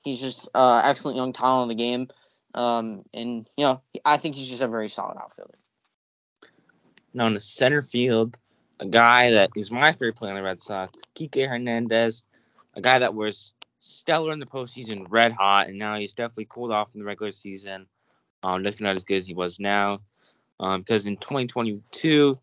He's 0.04 0.20
just 0.20 0.50
uh, 0.54 0.82
excellent 0.84 1.18
young 1.18 1.34
talent 1.34 1.72
in 1.72 1.78
the 1.78 1.84
game. 1.84 2.08
Um, 2.54 3.04
and 3.14 3.50
you 3.58 3.66
know, 3.66 3.82
I 4.04 4.18
think 4.18 4.36
he's 4.36 4.50
just 4.50 4.62
a 4.62 4.68
very 4.68 4.90
solid 4.90 5.18
outfielder. 5.18 5.58
Now 7.14 7.28
in 7.28 7.34
the 7.34 7.40
center 7.40 7.82
field, 7.82 8.38
a 8.80 8.86
guy 8.86 9.32
that 9.32 9.52
is 9.56 9.72
my 9.72 9.92
favorite 9.92 10.16
player 10.16 10.32
on 10.32 10.38
the 10.38 10.44
Red 10.44 10.62
Sox, 10.62 10.92
Kike 11.16 11.48
Hernandez, 11.48 12.24
a 12.76 12.82
guy 12.82 13.00
that 13.00 13.14
was 13.14 13.54
stellar 13.80 14.32
in 14.32 14.40
the 14.40 14.46
postseason, 14.46 15.06
red 15.10 15.32
hot, 15.32 15.68
and 15.68 15.78
now 15.78 15.96
he's 15.96 16.14
definitely 16.14 16.48
cooled 16.50 16.72
off 16.72 16.94
in 16.94 17.00
the 17.00 17.06
regular 17.06 17.32
season. 17.32 17.86
Um, 18.44 18.64
definitely 18.64 18.86
not 18.88 18.96
as 18.98 19.04
good 19.04 19.18
as 19.18 19.28
he 19.28 19.34
was 19.34 19.60
now. 19.60 20.00
Um, 20.60 20.82
because 20.82 21.06
in 21.06 21.18
2022, 21.18 22.40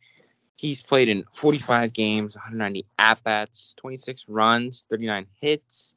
he's 0.57 0.81
played 0.81 1.09
in 1.09 1.25
45 1.31 1.93
games, 1.93 2.37
190 2.37 2.85
at 2.99 3.23
bats, 3.25 3.75
26 3.79 4.27
runs, 4.29 4.85
39 4.91 5.27
hits, 5.41 5.95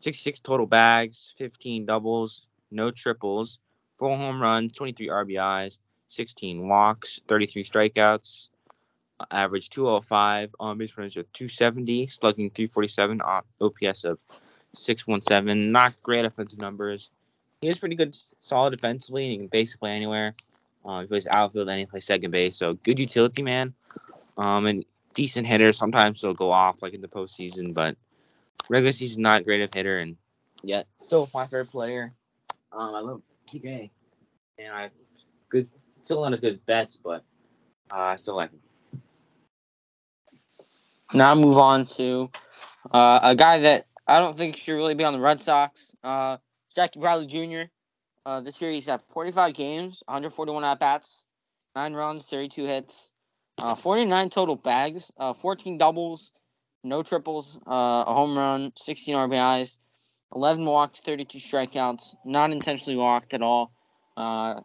66 0.00 0.40
total 0.40 0.66
bags, 0.66 1.32
15 1.38 1.86
doubles, 1.86 2.46
no 2.70 2.90
triples, 2.90 3.58
four 3.98 4.16
home 4.16 4.40
runs, 4.40 4.72
23 4.72 5.08
RBIs, 5.08 5.78
16 6.08 6.68
walks, 6.68 7.20
33 7.26 7.64
strikeouts, 7.64 8.48
uh, 9.20 9.24
average 9.30 9.70
205, 9.70 10.54
on 10.60 10.78
base 10.78 10.92
percentage 10.92 11.16
of 11.16 11.32
270, 11.32 12.06
slugging 12.08 12.50
347, 12.50 13.20
OPS 13.60 14.04
of 14.04 14.18
617. 14.76 15.72
Not 15.72 16.00
great 16.02 16.24
offensive 16.24 16.60
numbers. 16.60 17.10
He 17.60 17.68
is 17.68 17.78
pretty 17.78 17.96
good, 17.96 18.16
solid 18.40 18.70
defensively, 18.70 19.24
and 19.24 19.32
he 19.32 19.38
can 19.38 19.46
basically 19.48 19.86
play 19.88 19.96
anywhere. 19.96 20.34
Uh, 20.84 21.00
he 21.00 21.06
plays 21.06 21.26
outfield 21.26 21.68
and 21.68 21.80
he 21.80 21.86
plays 21.86 22.04
second 22.04 22.30
base, 22.30 22.56
so 22.56 22.74
good 22.74 22.98
utility 22.98 23.42
man. 23.42 23.74
Um, 24.38 24.66
and 24.66 24.84
decent 25.14 25.46
hitter. 25.46 25.72
Sometimes 25.72 26.20
he'll 26.20 26.34
go 26.34 26.52
off 26.52 26.82
like 26.82 26.94
in 26.94 27.00
the 27.00 27.08
postseason, 27.08 27.74
but 27.74 27.96
regular 28.68 28.92
season 28.92 29.22
not 29.22 29.44
great 29.44 29.62
of 29.62 29.74
hitter, 29.74 29.98
and 29.98 30.16
yet 30.62 30.86
still 30.96 31.28
my 31.34 31.46
favorite 31.46 31.70
player. 31.70 32.12
Um, 32.72 32.94
I 32.94 33.00
love 33.00 33.22
PK, 33.52 33.90
and 34.58 34.72
I 34.72 34.90
good 35.48 35.68
still 36.02 36.22
not 36.22 36.34
as 36.34 36.40
good 36.40 36.52
as 36.52 36.58
Betts, 36.58 37.00
but 37.02 37.24
uh, 37.92 37.98
I 37.98 38.16
still 38.16 38.36
like 38.36 38.50
him. 38.50 38.60
Now 41.14 41.34
move 41.34 41.58
on 41.58 41.86
to 41.86 42.30
uh, 42.92 43.20
a 43.22 43.34
guy 43.34 43.60
that 43.60 43.86
I 44.06 44.18
don't 44.18 44.36
think 44.36 44.56
should 44.56 44.76
really 44.76 44.94
be 44.94 45.04
on 45.04 45.12
the 45.12 45.20
Red 45.20 45.42
Sox. 45.42 45.94
Uh, 46.02 46.36
Jackie 46.74 47.00
Bradley 47.00 47.26
Jr. 47.26 47.70
Uh, 48.24 48.40
this 48.40 48.60
year 48.60 48.70
he's 48.70 48.88
at 48.88 49.02
45 49.10 49.54
games, 49.54 50.02
141 50.06 50.64
at 50.64 50.78
bats, 50.78 51.24
nine 51.74 51.94
runs, 51.94 52.26
32 52.26 52.64
hits, 52.66 53.12
uh, 53.58 53.74
49 53.74 54.30
total 54.30 54.56
bags, 54.56 55.10
uh, 55.18 55.32
14 55.32 55.78
doubles, 55.78 56.32
no 56.84 57.02
triples, 57.02 57.58
uh, 57.66 58.04
a 58.06 58.14
home 58.14 58.36
run, 58.36 58.72
16 58.76 59.14
RBIs, 59.14 59.78
11 60.34 60.64
walks, 60.64 61.00
32 61.00 61.38
strikeouts, 61.38 62.14
not 62.24 62.50
intentionally 62.50 62.96
walked 62.96 63.34
at 63.34 63.42
all. 63.42 63.72
Uh, 64.16 64.60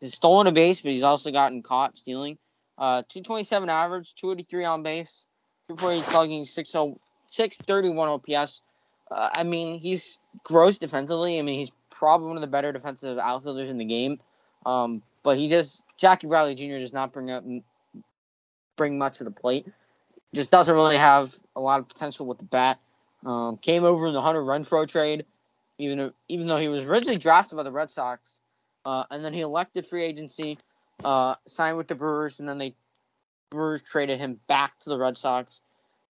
he's 0.00 0.14
stolen 0.14 0.46
a 0.46 0.52
base, 0.52 0.80
but 0.80 0.92
he's 0.92 1.04
also 1.04 1.30
gotten 1.30 1.62
caught 1.62 1.96
stealing. 1.96 2.38
Uh, 2.78 3.02
227 3.08 3.68
average, 3.68 4.14
283 4.14 4.64
on 4.64 4.82
base, 4.82 5.26
248 5.68 6.04
slugging, 6.04 6.44
631 6.44 8.08
OPS. 8.08 8.62
Uh, 9.10 9.30
I 9.32 9.42
mean, 9.42 9.78
he's 9.78 10.18
gross 10.44 10.78
defensively. 10.78 11.38
I 11.38 11.42
mean, 11.42 11.58
he's 11.58 11.72
probably 11.90 12.28
one 12.28 12.36
of 12.36 12.40
the 12.40 12.46
better 12.46 12.72
defensive 12.72 13.18
outfielders 13.18 13.70
in 13.70 13.78
the 13.78 13.84
game. 13.84 14.20
Um, 14.64 15.02
but 15.22 15.36
he 15.36 15.48
just 15.48 15.82
Jackie 15.96 16.26
Bradley 16.26 16.54
Jr. 16.54 16.78
does 16.78 16.92
not 16.92 17.12
bring 17.12 17.30
up 17.30 17.44
bring 18.76 18.98
much 18.98 19.18
to 19.18 19.24
the 19.24 19.30
plate. 19.30 19.66
Just 20.34 20.50
doesn't 20.50 20.74
really 20.74 20.96
have 20.96 21.34
a 21.56 21.60
lot 21.60 21.80
of 21.80 21.88
potential 21.88 22.26
with 22.26 22.38
the 22.38 22.44
bat. 22.44 22.78
Um, 23.26 23.58
came 23.58 23.84
over 23.84 24.06
in 24.06 24.14
the 24.14 24.22
Hunter 24.22 24.42
Renfroe 24.42 24.88
trade, 24.88 25.26
even 25.78 26.12
even 26.28 26.46
though 26.46 26.56
he 26.56 26.68
was 26.68 26.84
originally 26.84 27.18
drafted 27.18 27.56
by 27.56 27.62
the 27.62 27.72
Red 27.72 27.90
Sox, 27.90 28.40
uh, 28.86 29.04
and 29.10 29.24
then 29.24 29.34
he 29.34 29.40
elected 29.40 29.84
free 29.84 30.04
agency, 30.04 30.56
uh, 31.04 31.34
signed 31.46 31.76
with 31.76 31.88
the 31.88 31.94
Brewers, 31.94 32.40
and 32.40 32.48
then 32.48 32.56
they 32.56 32.74
Brewers 33.50 33.82
traded 33.82 34.18
him 34.18 34.40
back 34.46 34.78
to 34.80 34.90
the 34.90 34.96
Red 34.96 35.18
Sox. 35.18 35.60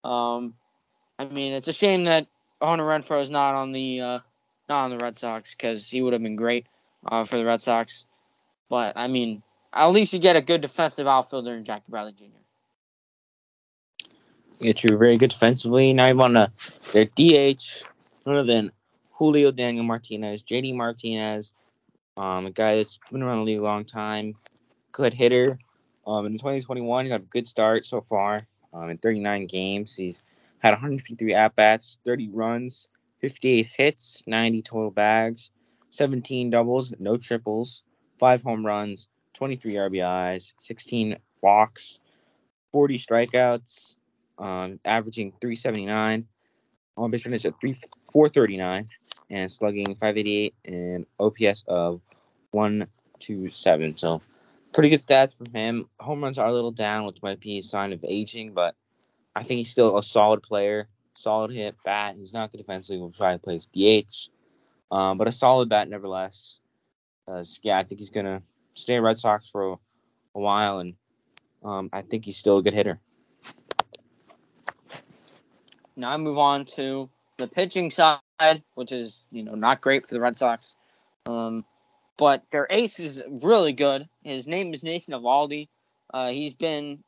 Um, 0.03 0.53
I 1.19 1.25
mean, 1.25 1.53
it's 1.53 1.67
a 1.67 1.73
shame 1.73 2.05
that 2.05 2.27
Hunter 2.61 2.83
Renfroe 2.83 3.21
is 3.21 3.29
not 3.29 3.55
on 3.55 3.71
the 3.71 4.01
uh, 4.01 4.19
not 4.69 4.85
on 4.85 4.91
the 4.91 4.97
Red 4.97 5.17
Sox 5.17 5.53
because 5.53 5.89
he 5.89 6.01
would 6.01 6.13
have 6.13 6.21
been 6.21 6.35
great 6.35 6.67
uh, 7.05 7.23
for 7.23 7.37
the 7.37 7.45
Red 7.45 7.61
Sox. 7.61 8.05
But 8.69 8.93
I 8.95 9.07
mean, 9.07 9.43
at 9.73 9.87
least 9.87 10.13
you 10.13 10.19
get 10.19 10.35
a 10.35 10.41
good 10.41 10.61
defensive 10.61 11.07
outfielder 11.07 11.55
in 11.55 11.65
Jackie 11.65 11.89
Bradley 11.89 12.13
Jr. 12.13 12.25
Get 14.59 14.83
you 14.83 14.97
very 14.97 15.17
good 15.17 15.31
defensively. 15.31 15.91
Now 15.93 16.07
you 16.07 16.15
want 16.15 16.35
to 16.35 16.51
their 16.91 17.05
DH, 17.05 17.83
other 18.25 18.43
than 18.43 18.71
Julio 19.13 19.51
Daniel 19.51 19.83
Martinez, 19.83 20.43
JD 20.43 20.75
Martinez, 20.75 21.51
um, 22.17 22.45
a 22.45 22.51
guy 22.51 22.77
that's 22.77 22.99
been 23.11 23.23
around 23.23 23.39
the 23.39 23.43
league 23.45 23.59
a 23.59 23.63
long 23.63 23.85
time, 23.85 24.35
good 24.91 25.13
hitter. 25.13 25.57
Um, 26.05 26.25
in 26.25 26.33
2021, 26.33 27.05
he 27.05 27.09
got 27.09 27.21
a 27.21 27.23
good 27.23 27.47
start 27.47 27.85
so 27.85 28.01
far. 28.01 28.45
Um, 28.73 28.89
in 28.89 28.97
39 28.97 29.47
games, 29.47 29.95
he's 29.95 30.21
had 30.61 30.71
153 30.71 31.33
at 31.33 31.55
bats, 31.55 31.97
30 32.05 32.29
runs, 32.29 32.87
58 33.19 33.65
hits, 33.65 34.23
90 34.27 34.61
total 34.61 34.91
bags, 34.91 35.49
17 35.89 36.51
doubles, 36.51 36.93
no 36.99 37.17
triples, 37.17 37.83
five 38.19 38.43
home 38.43 38.65
runs, 38.65 39.07
23 39.33 39.73
RBIs, 39.73 40.53
16 40.59 41.17
walks, 41.41 41.99
40 42.71 42.97
strikeouts, 42.97 43.95
um, 44.37 44.79
averaging 44.85 45.31
379, 45.41 46.27
on 46.97 47.11
base 47.11 47.23
percentage 47.23 47.45
at 47.47 47.59
3 47.59 47.73
439, 48.11 48.87
and 49.31 49.51
slugging 49.51 49.85
588 49.95 50.53
and 50.65 51.05
OPS 51.19 51.63
of 51.67 52.01
127. 52.51 53.97
So 53.97 54.21
pretty 54.73 54.89
good 54.89 54.99
stats 54.99 55.35
from 55.35 55.51
him. 55.53 55.89
Home 55.99 56.23
runs 56.23 56.37
are 56.37 56.47
a 56.47 56.53
little 56.53 56.71
down, 56.71 57.05
which 57.05 57.21
might 57.23 57.39
be 57.39 57.57
a 57.59 57.63
sign 57.63 57.93
of 57.93 58.03
aging, 58.07 58.53
but 58.53 58.75
I 59.35 59.43
think 59.43 59.59
he's 59.59 59.71
still 59.71 59.97
a 59.97 60.03
solid 60.03 60.43
player, 60.43 60.87
solid 61.15 61.51
hit 61.51 61.75
bat. 61.83 62.15
He's 62.17 62.33
not 62.33 62.51
good 62.51 62.57
defensively. 62.57 63.11
Try 63.17 63.33
to 63.33 63.39
play 63.39 63.59
DH, 63.59 64.29
um, 64.93 65.17
but 65.17 65.27
a 65.27 65.31
solid 65.31 65.69
bat 65.69 65.89
nevertheless. 65.89 66.59
Uh, 67.27 67.43
yeah, 67.61 67.77
I 67.77 67.83
think 67.83 67.99
he's 67.99 68.09
gonna 68.09 68.41
stay 68.73 68.95
at 68.95 69.01
Red 69.01 69.17
Sox 69.17 69.49
for 69.49 69.73
a, 69.73 69.75
a 70.35 70.39
while, 70.39 70.79
and 70.79 70.95
um, 71.63 71.89
I 71.93 72.01
think 72.01 72.25
he's 72.25 72.37
still 72.37 72.57
a 72.57 72.63
good 72.63 72.73
hitter. 72.73 72.99
Now 75.95 76.11
I 76.11 76.17
move 76.17 76.37
on 76.37 76.65
to 76.77 77.09
the 77.37 77.47
pitching 77.47 77.91
side, 77.91 78.63
which 78.75 78.91
is 78.91 79.27
you 79.31 79.43
know 79.43 79.55
not 79.55 79.81
great 79.81 80.05
for 80.05 80.13
the 80.13 80.21
Red 80.21 80.37
Sox. 80.37 80.75
Um, 81.25 81.63
but 82.17 82.43
their 82.51 82.67
ace 82.69 82.99
is 82.99 83.23
really 83.27 83.73
good. 83.73 84.07
His 84.23 84.47
name 84.47 84.73
is 84.73 84.83
Nathan 84.83 85.13
Eovaldi. 85.13 85.69
Uh, 86.13 86.29
he's 86.29 86.53
been 86.53 87.03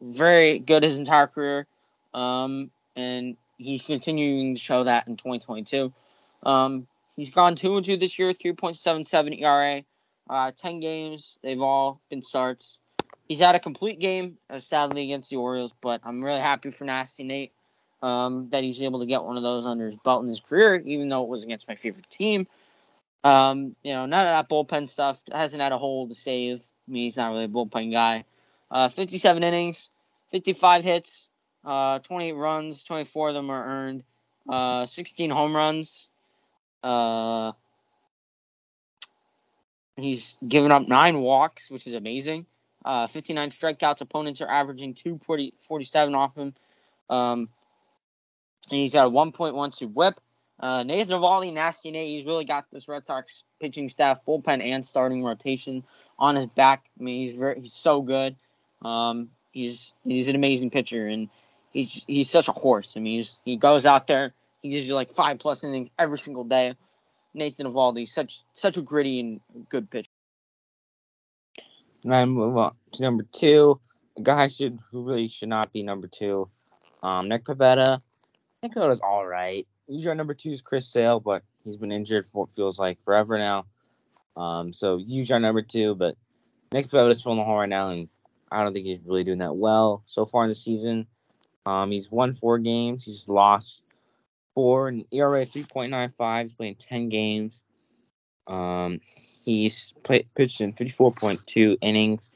very 0.00 0.58
good 0.58 0.82
his 0.82 0.96
entire 0.96 1.26
career, 1.26 1.66
um, 2.14 2.70
and 2.96 3.36
he's 3.58 3.84
continuing 3.84 4.54
to 4.54 4.60
show 4.60 4.84
that 4.84 5.08
in 5.08 5.16
2022. 5.16 5.92
Um, 6.44 6.86
he's 7.16 7.30
gone 7.30 7.54
two 7.54 7.76
and 7.76 7.84
two 7.84 7.96
this 7.96 8.18
year, 8.18 8.32
3.77 8.32 9.40
ERA, 9.40 9.84
uh, 10.28 10.52
10 10.56 10.80
games. 10.80 11.38
They've 11.42 11.60
all 11.60 12.00
been 12.10 12.22
starts. 12.22 12.80
He's 13.28 13.40
had 13.40 13.54
a 13.54 13.60
complete 13.60 13.98
game, 13.98 14.38
uh, 14.50 14.58
sadly 14.58 15.04
against 15.04 15.30
the 15.30 15.36
Orioles, 15.36 15.72
but 15.80 16.00
I'm 16.04 16.22
really 16.22 16.40
happy 16.40 16.70
for 16.70 16.84
Nasty 16.84 17.24
Nate 17.24 17.52
um, 18.02 18.48
that 18.50 18.64
he's 18.64 18.82
able 18.82 19.00
to 19.00 19.06
get 19.06 19.22
one 19.22 19.36
of 19.36 19.42
those 19.42 19.64
under 19.64 19.86
his 19.86 19.96
belt 19.96 20.22
in 20.22 20.28
his 20.28 20.40
career, 20.40 20.82
even 20.84 21.08
though 21.08 21.22
it 21.22 21.28
was 21.28 21.44
against 21.44 21.68
my 21.68 21.76
favorite 21.76 22.10
team. 22.10 22.46
Um, 23.24 23.76
you 23.84 23.92
know, 23.92 24.06
none 24.06 24.26
of 24.26 24.26
that 24.26 24.48
bullpen 24.48 24.88
stuff 24.88 25.22
hasn't 25.32 25.62
had 25.62 25.72
a 25.72 25.78
hole 25.78 26.08
to 26.08 26.14
save. 26.14 26.62
I 26.88 26.92
mean, 26.92 27.04
he's 27.04 27.16
not 27.16 27.30
really 27.30 27.44
a 27.44 27.48
bullpen 27.48 27.92
guy. 27.92 28.24
Uh, 28.72 28.88
57 28.88 29.44
innings, 29.44 29.90
55 30.30 30.82
hits, 30.82 31.28
uh, 31.64 31.98
28 31.98 32.32
runs, 32.32 32.84
24 32.84 33.28
of 33.28 33.34
them 33.34 33.50
are 33.50 33.66
earned, 33.66 34.02
uh, 34.48 34.86
16 34.86 35.30
home 35.30 35.54
runs. 35.54 36.08
Uh, 36.82 37.52
he's 39.96 40.38
given 40.46 40.72
up 40.72 40.88
nine 40.88 41.20
walks, 41.20 41.70
which 41.70 41.86
is 41.86 41.92
amazing. 41.92 42.46
Uh, 42.84 43.06
59 43.06 43.50
strikeouts. 43.50 44.00
Opponents 44.00 44.40
are 44.40 44.48
averaging 44.48 44.94
247 44.94 46.14
off 46.14 46.34
him. 46.36 46.54
Um, 47.10 47.48
and 48.70 48.80
he's 48.80 48.94
got 48.94 49.06
a 49.06 49.10
1.12 49.10 49.92
whip. 49.92 50.18
Uh, 50.58 50.82
Nathan 50.84 51.20
Eovaldi, 51.20 51.52
Nasty 51.52 51.90
Nate, 51.90 52.08
he's 52.08 52.24
really 52.24 52.44
got 52.44 52.66
this 52.72 52.88
Red 52.88 53.04
Sox 53.04 53.42
pitching 53.60 53.88
staff, 53.88 54.24
bullpen, 54.26 54.62
and 54.62 54.86
starting 54.86 55.24
rotation 55.24 55.84
on 56.18 56.36
his 56.36 56.46
back. 56.46 56.88
I 56.98 57.02
mean, 57.02 57.22
he's 57.22 57.36
very, 57.36 57.60
he's 57.60 57.72
so 57.72 58.00
good. 58.00 58.36
Um, 58.84 59.30
he's 59.52 59.94
he's 60.04 60.28
an 60.28 60.36
amazing 60.36 60.70
pitcher, 60.70 61.06
and 61.06 61.28
he's 61.72 62.04
he's 62.06 62.30
such 62.30 62.48
a 62.48 62.52
horse. 62.52 62.94
I 62.96 63.00
mean, 63.00 63.24
he 63.44 63.56
goes 63.56 63.86
out 63.86 64.06
there, 64.06 64.34
he 64.62 64.70
gives 64.70 64.86
you 64.86 64.94
like 64.94 65.10
five 65.10 65.38
plus 65.38 65.64
innings 65.64 65.90
every 65.98 66.18
single 66.18 66.44
day. 66.44 66.74
Nathan 67.34 67.66
Eovaldi, 67.66 68.06
such 68.06 68.42
such 68.54 68.76
a 68.76 68.82
gritty 68.82 69.20
and 69.20 69.40
good 69.68 69.90
pitcher. 69.90 70.10
And 72.04 72.14
I 72.14 72.24
move 72.24 72.56
on 72.56 72.74
to 72.92 73.02
number 73.02 73.24
two, 73.32 73.80
a 74.16 74.22
guy 74.22 74.48
should 74.48 74.78
who 74.90 75.02
really 75.02 75.28
should 75.28 75.48
not 75.48 75.72
be 75.72 75.82
number 75.82 76.08
two. 76.08 76.48
Um, 77.02 77.28
Nick 77.28 77.44
Pivetta. 77.44 78.00
Nick 78.62 78.74
Pivetta's 78.74 79.00
all 79.00 79.22
right. 79.22 79.66
Usually 79.88 80.10
our 80.10 80.14
number 80.14 80.34
two 80.34 80.50
is 80.50 80.62
Chris 80.62 80.86
Sale, 80.86 81.20
but 81.20 81.42
he's 81.64 81.76
been 81.76 81.92
injured 81.92 82.26
for 82.26 82.42
what 82.44 82.54
feels 82.54 82.78
like 82.78 83.02
forever 83.04 83.38
now. 83.38 83.66
Um, 84.36 84.72
so 84.72 84.96
usually 84.96 85.34
our 85.34 85.40
number 85.40 85.62
two, 85.62 85.94
but 85.94 86.16
Nick 86.72 86.88
Pivetta's 86.88 87.22
filling 87.22 87.38
the 87.38 87.44
hole 87.44 87.58
right 87.58 87.68
now, 87.68 87.90
and 87.90 88.08
I 88.52 88.62
don't 88.62 88.72
think 88.72 88.86
he's 88.86 89.00
really 89.04 89.24
doing 89.24 89.38
that 89.38 89.56
well 89.56 90.02
so 90.06 90.26
far 90.26 90.44
in 90.44 90.48
the 90.48 90.54
season. 90.54 91.06
Um, 91.64 91.90
he's 91.90 92.10
won 92.10 92.34
four 92.34 92.58
games. 92.58 93.04
He's 93.04 93.28
lost 93.28 93.82
four 94.54 94.88
and 94.88 95.04
ERA 95.10 95.46
3.95. 95.46 96.42
He's 96.42 96.52
playing 96.52 96.74
10 96.76 97.08
games. 97.08 97.62
Um, 98.46 99.00
he's 99.44 99.94
play, 100.02 100.26
pitched 100.34 100.60
in 100.60 100.72
54.2 100.72 101.78
innings, 101.80 102.30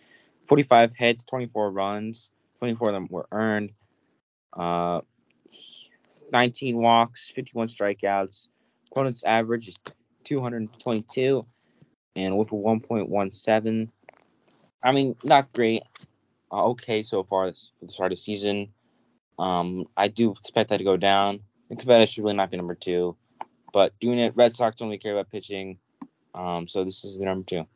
45 0.46 0.94
hits, 0.94 1.24
24 1.24 1.70
runs, 1.70 2.30
24 2.60 2.88
of 2.88 2.94
them 2.94 3.08
were 3.10 3.26
earned. 3.32 3.72
Uh, 4.52 5.00
19 6.32 6.76
walks, 6.76 7.30
51 7.34 7.68
strikeouts. 7.68 8.48
Opponent's 8.90 9.24
average 9.24 9.68
is 9.68 9.76
222 10.24 11.44
and 12.14 12.38
with 12.38 12.48
a 12.48 12.54
1.17. 12.54 13.88
I 14.86 14.92
mean, 14.92 15.16
not 15.24 15.52
great. 15.52 15.82
Uh, 16.52 16.66
okay 16.66 17.02
so 17.02 17.24
far 17.24 17.50
for 17.50 17.86
the 17.86 17.92
start 17.92 18.12
of 18.12 18.20
season. 18.20 18.68
Um, 19.36 19.86
I 19.96 20.06
do 20.06 20.30
expect 20.30 20.70
that 20.70 20.78
to 20.78 20.84
go 20.84 20.96
down. 20.96 21.40
And 21.68 21.78
Pivetta 21.78 22.08
should 22.08 22.22
really 22.22 22.36
not 22.36 22.52
be 22.52 22.56
number 22.56 22.76
two, 22.76 23.16
but 23.72 23.92
doing 23.98 24.20
it, 24.20 24.36
Red 24.36 24.54
Sox 24.54 24.80
really 24.80 24.98
care 24.98 25.12
about 25.12 25.30
pitching. 25.30 25.78
Um, 26.34 26.68
so 26.68 26.84
this 26.84 27.04
is 27.04 27.18
the 27.18 27.24
number 27.24 27.44
two. 27.44 27.66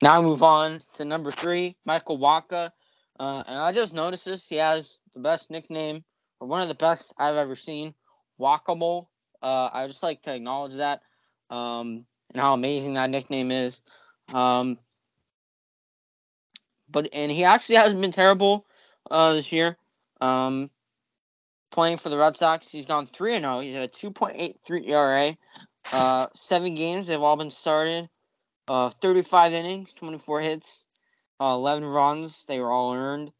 Now 0.00 0.20
we 0.20 0.26
move 0.26 0.42
on 0.42 0.80
to 0.94 1.04
number 1.04 1.30
three, 1.30 1.76
Michael 1.84 2.18
Wacha. 2.18 2.70
Uh, 3.20 3.42
and 3.46 3.58
I 3.58 3.72
just 3.72 3.92
noticed 3.92 4.24
this. 4.24 4.46
He 4.46 4.56
has 4.56 5.00
the 5.12 5.20
best 5.20 5.50
nickname, 5.50 6.02
or 6.40 6.48
one 6.48 6.62
of 6.62 6.68
the 6.68 6.74
best 6.74 7.12
I've 7.18 7.36
ever 7.36 7.56
seen, 7.56 7.92
Wakamole. 8.40 9.06
Uh, 9.42 9.68
I 9.72 9.86
just 9.86 10.02
like 10.02 10.22
to 10.22 10.34
acknowledge 10.34 10.74
that 10.76 11.02
um, 11.50 12.06
and 12.32 12.40
how 12.40 12.54
amazing 12.54 12.94
that 12.94 13.10
nickname 13.10 13.50
is. 13.50 13.82
Um, 14.32 14.78
but 16.88 17.08
and 17.12 17.30
he 17.30 17.44
actually 17.44 17.76
hasn't 17.76 18.00
been 18.00 18.12
terrible 18.12 18.66
uh, 19.10 19.34
this 19.34 19.52
year. 19.52 19.76
Um, 20.20 20.70
playing 21.70 21.98
for 21.98 22.08
the 22.08 22.18
Red 22.18 22.36
Sox, 22.36 22.70
he's 22.70 22.86
gone 22.86 23.06
three 23.06 23.34
and 23.34 23.44
zero. 23.44 23.60
He's 23.60 23.74
at 23.74 23.82
a 23.82 23.88
two 23.88 24.10
point 24.10 24.36
eight 24.38 24.56
three 24.66 24.86
ERA. 24.86 25.36
Uh, 25.92 26.26
seven 26.34 26.74
games 26.74 27.06
they've 27.06 27.20
all 27.20 27.36
been 27.36 27.50
started. 27.50 28.08
Uh, 28.68 28.90
thirty 28.90 29.22
five 29.22 29.52
innings, 29.52 29.92
twenty 29.92 30.18
four 30.18 30.40
hits, 30.40 30.86
uh, 31.40 31.52
eleven 31.52 31.84
runs. 31.84 32.44
They 32.46 32.58
were 32.58 32.72
all 32.72 32.94
earned. 32.94 33.32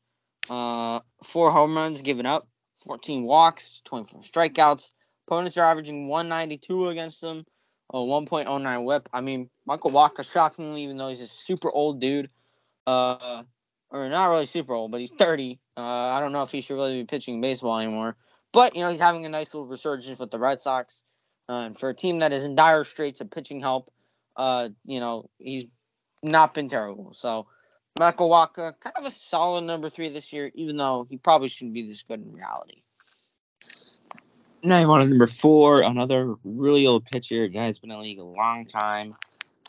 Uh, 0.49 1.01
four 1.25 1.51
home 1.51 1.77
runs 1.77 2.03
given 2.03 2.27
up, 2.27 2.47
fourteen 2.85 3.25
walks, 3.25 3.81
twenty 3.85 4.07
four 4.07 4.23
strikeouts. 4.23 4.93
Opponents 5.27 5.57
are 5.57 5.69
averaging 5.69 6.07
one 6.07 6.29
ninety 6.29 6.59
two 6.59 6.89
against 6.89 7.21
them. 7.21 7.45
A 7.93 7.99
1.09 7.99 8.85
whip. 8.85 9.09
I 9.13 9.21
mean, 9.21 9.49
Michael 9.65 9.93
Wacha, 9.93 10.31
shockingly, 10.31 10.83
even 10.85 10.97
though 10.97 11.09
he's 11.09 11.21
a 11.21 11.29
super 11.29 11.71
old 11.71 12.01
dude, 12.01 12.31
uh, 12.87 13.45
or 13.91 14.09
not 14.09 14.27
really 14.27 14.47
super 14.47 14.75
old, 14.75 14.91
but 14.91 15.01
he's 15.01 15.13
30. 15.13 15.61
Uh, 15.77 15.81
I 15.81 16.21
don't 16.21 16.33
know 16.33 16.43
if 16.43 16.51
he 16.51 16.61
should 16.61 16.75
really 16.75 17.01
be 17.01 17.05
pitching 17.05 17.41
baseball 17.41 17.79
anymore. 17.79 18.17
But, 18.53 18.75
you 18.75 18.83
know, 18.83 18.91
he's 18.91 19.01
having 19.01 19.25
a 19.27 19.29
nice 19.29 19.55
little 19.55 19.69
resurgence 19.69 20.19
with 20.19 20.31
the 20.31 20.39
Red 20.39 20.63
Sox. 20.63 21.03
Uh, 21.49 21.67
and 21.67 21.79
for 21.79 21.91
a 21.91 21.95
team 21.95 22.21
that 22.21 22.33
is 22.33 22.45
in 22.45 22.55
dire 22.55 22.85
straits 22.85 23.21
of 23.21 23.31
pitching 23.31 23.61
help, 23.61 23.93
uh, 24.37 24.69
you 24.85 24.99
know, 24.99 25.31
he's 25.39 25.67
not 26.23 26.55
been 26.55 26.69
terrible. 26.69 27.15
So, 27.15 27.47
Michael 27.99 28.29
Wacha, 28.29 28.75
kind 28.81 28.97
of 28.97 29.05
a 29.05 29.11
solid 29.11 29.63
number 29.63 29.89
three 29.91 30.09
this 30.09 30.33
year, 30.33 30.51
even 30.55 30.77
though 30.77 31.07
he 31.09 31.17
probably 31.17 31.49
shouldn't 31.49 31.75
be 31.75 31.89
this 31.89 32.03
good 32.03 32.21
in 32.21 32.33
reality. 32.33 32.83
Now 34.67 34.81
you 34.81 34.89
want 34.89 35.09
number 35.09 35.29
four, 35.29 35.83
another 35.83 36.35
really 36.43 36.89
old 36.89 37.05
pitcher, 37.05 37.47
guy 37.47 37.67
that's 37.67 37.79
been 37.79 37.93
in 37.93 37.99
the 37.99 38.03
league 38.03 38.19
a 38.19 38.25
long 38.25 38.67
time. 38.67 39.15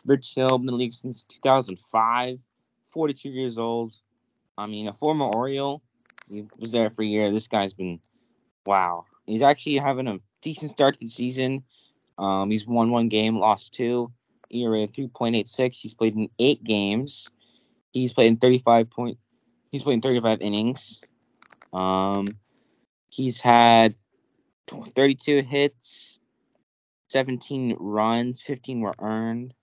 Rich 0.08 0.34
Hill, 0.34 0.58
been 0.58 0.62
in 0.62 0.66
the 0.66 0.74
league 0.74 0.94
since 0.96 1.22
2005, 1.22 2.40
42 2.88 3.30
years 3.30 3.60
old. 3.60 3.96
I 4.58 4.66
mean, 4.66 4.88
a 4.88 4.94
former 4.94 5.26
Oriole. 5.26 5.84
He 6.32 6.48
was 6.58 6.72
there 6.72 6.90
for 6.90 7.04
a 7.04 7.06
year. 7.06 7.32
This 7.32 7.48
guy's 7.48 7.76
been, 7.76 8.00
wow. 8.66 9.06
He's 9.28 9.44
actually 9.44 9.78
having 9.78 10.08
a 10.08 10.18
decent 10.42 10.72
start 10.72 10.96
to 10.96 11.02
the 11.02 11.08
season. 11.10 11.64
Um, 12.18 12.50
he's 12.50 12.66
won 12.66 12.90
one 12.90 13.08
game, 13.08 13.38
lost 13.38 13.74
two. 13.74 14.12
ERA 14.50 14.88
3.86. 14.88 15.80
He's 15.80 15.94
played 15.94 16.16
in 16.16 16.28
eight 16.40 16.64
games. 16.64 17.30
He's 17.92 18.14
played 18.14 18.30
in 18.30 18.38
35 18.38 18.90
point. 18.90 19.20
He's 19.70 19.84
played 19.84 19.94
in 19.94 20.02
35 20.02 20.42
innings. 20.42 21.02
Um, 21.72 22.26
he's 23.10 23.40
had 23.40 23.94
32 24.68 25.42
hits, 25.44 26.20
17 27.10 27.78
runs, 27.80 28.42
15 28.42 28.82
were 28.82 28.96
earned. 29.00 29.54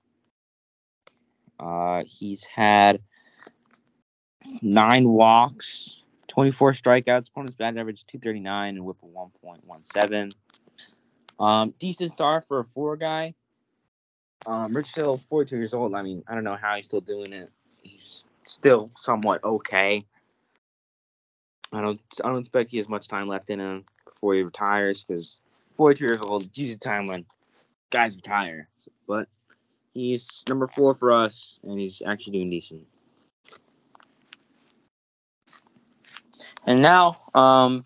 Uh, 1.60 2.02
he's 2.06 2.44
had 2.44 3.00
nine 4.62 5.08
walks, 5.08 6.00
24 6.28 6.72
strikeouts, 6.72 7.28
opponent's 7.28 7.54
batting 7.54 7.78
average 7.78 8.04
239 8.06 8.76
and 8.76 8.84
whip 8.84 8.96
of 9.02 9.10
1.17. 9.10 10.32
Um, 11.38 11.74
decent 11.78 12.12
start 12.12 12.46
for 12.48 12.60
a 12.60 12.64
four 12.64 12.96
guy. 12.96 13.34
Um, 14.46 14.76
Rich 14.76 14.92
Hill, 14.96 15.18
42 15.28 15.56
years 15.56 15.74
old. 15.74 15.94
I 15.94 16.02
mean, 16.02 16.22
I 16.28 16.34
don't 16.34 16.44
know 16.44 16.56
how 16.56 16.76
he's 16.76 16.86
still 16.86 17.00
doing 17.00 17.32
it. 17.32 17.50
He's 17.82 18.28
still 18.44 18.90
somewhat 18.96 19.42
okay. 19.42 20.00
I 21.72 21.80
don't, 21.80 22.00
I 22.22 22.28
don't 22.28 22.38
expect 22.38 22.70
he 22.70 22.78
has 22.78 22.88
much 22.88 23.08
time 23.08 23.26
left 23.26 23.50
in 23.50 23.58
him 23.58 23.84
before 24.24 24.34
he 24.36 24.42
retires 24.42 25.04
because 25.04 25.38
42 25.76 26.04
years 26.04 26.20
old, 26.22 26.48
usually 26.56 26.78
time 26.78 27.04
when 27.04 27.26
guys 27.90 28.16
retire. 28.16 28.70
But 29.06 29.28
he's 29.92 30.42
number 30.48 30.66
four 30.66 30.94
for 30.94 31.12
us, 31.12 31.60
and 31.62 31.78
he's 31.78 32.00
actually 32.06 32.38
doing 32.38 32.48
decent. 32.48 32.86
And 36.66 36.80
now, 36.80 37.16
um, 37.34 37.84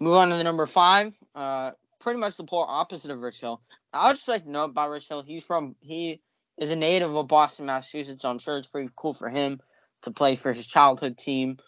move 0.00 0.14
on 0.14 0.30
to 0.30 0.36
the 0.36 0.44
number 0.44 0.64
five. 0.64 1.12
Uh, 1.34 1.72
pretty 2.00 2.18
much 2.18 2.38
the 2.38 2.44
polar 2.44 2.66
opposite 2.66 3.10
of 3.10 3.20
Rich 3.20 3.40
Hill. 3.40 3.60
I 3.92 4.08
would 4.08 4.16
just 4.16 4.28
like 4.28 4.44
to 4.44 4.50
know 4.50 4.64
about 4.64 4.88
Rich 4.88 5.08
Hill. 5.08 5.22
He's 5.22 5.44
from 5.44 5.76
he 5.80 6.22
is 6.56 6.70
a 6.70 6.76
native 6.76 7.14
of 7.14 7.28
Boston, 7.28 7.66
Massachusetts, 7.66 8.22
so 8.22 8.30
I'm 8.30 8.38
sure 8.38 8.56
it's 8.56 8.68
pretty 8.68 8.88
cool 8.96 9.12
for 9.12 9.28
him 9.28 9.60
to 10.02 10.10
play 10.12 10.34
for 10.34 10.50
his 10.50 10.66
childhood 10.66 11.18
team. 11.18 11.58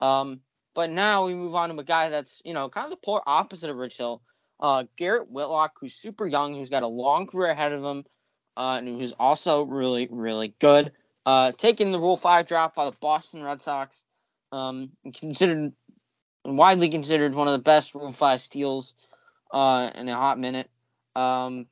Um, 0.00 0.42
but 0.76 0.90
now 0.90 1.26
we 1.26 1.34
move 1.34 1.54
on 1.54 1.70
to 1.70 1.80
a 1.80 1.82
guy 1.82 2.10
that's 2.10 2.40
you 2.44 2.54
know 2.54 2.68
kind 2.68 2.84
of 2.84 2.90
the 2.90 3.04
polar 3.04 3.22
opposite 3.26 3.70
of 3.70 3.76
Rich 3.76 3.96
Hill. 3.96 4.22
Uh, 4.60 4.84
Garrett 4.96 5.30
Whitlock, 5.30 5.76
who's 5.80 5.94
super 5.94 6.26
young, 6.26 6.54
who's 6.54 6.70
got 6.70 6.82
a 6.82 6.86
long 6.86 7.26
career 7.26 7.50
ahead 7.50 7.72
of 7.72 7.82
him, 7.82 8.04
uh, 8.56 8.76
and 8.78 8.86
who's 8.86 9.12
also 9.12 9.62
really 9.62 10.06
really 10.10 10.54
good. 10.60 10.92
Uh, 11.24 11.50
taking 11.52 11.90
the 11.90 11.98
Rule 11.98 12.16
Five 12.16 12.46
draft 12.46 12.76
by 12.76 12.84
the 12.84 12.92
Boston 12.92 13.42
Red 13.42 13.60
Sox, 13.60 14.04
um, 14.52 14.90
considered 15.16 15.72
widely 16.44 16.90
considered 16.90 17.34
one 17.34 17.48
of 17.48 17.52
the 17.52 17.58
best 17.58 17.94
Rule 17.94 18.12
Five 18.12 18.40
steals 18.40 18.94
uh, 19.50 19.90
in 19.94 20.08
a 20.08 20.14
hot 20.14 20.38
minute. 20.38 20.70
Um, 21.16 21.66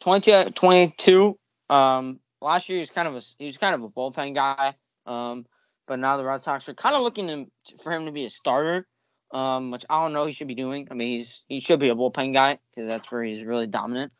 22, 0.00 0.50
22 0.52 1.38
um, 1.70 2.20
last 2.40 2.68
year 2.68 2.76
he 2.76 2.80
was 2.80 2.90
kind 2.90 3.08
of 3.08 3.16
a 3.16 3.22
he 3.38 3.46
was 3.46 3.58
kind 3.58 3.74
of 3.74 3.82
a 3.82 3.88
bullpen 3.88 4.34
guy. 4.34 4.74
Um, 5.06 5.46
but 5.86 5.98
now 5.98 6.16
the 6.16 6.24
Red 6.24 6.40
Sox 6.40 6.68
are 6.68 6.74
kind 6.74 6.94
of 6.94 7.02
looking 7.02 7.28
to, 7.28 7.78
for 7.82 7.92
him 7.92 8.06
to 8.06 8.12
be 8.12 8.24
a 8.24 8.30
starter, 8.30 8.86
um, 9.32 9.70
which 9.70 9.84
I 9.88 10.02
don't 10.02 10.12
know 10.12 10.26
he 10.26 10.32
should 10.32 10.48
be 10.48 10.54
doing. 10.54 10.88
I 10.90 10.94
mean, 10.94 11.08
he's 11.18 11.42
he 11.48 11.60
should 11.60 11.80
be 11.80 11.88
a 11.88 11.94
bullpen 11.94 12.32
guy 12.32 12.58
because 12.70 12.90
that's 12.90 13.10
where 13.10 13.22
he's 13.22 13.44
really 13.44 13.66
dominant. 13.66 14.12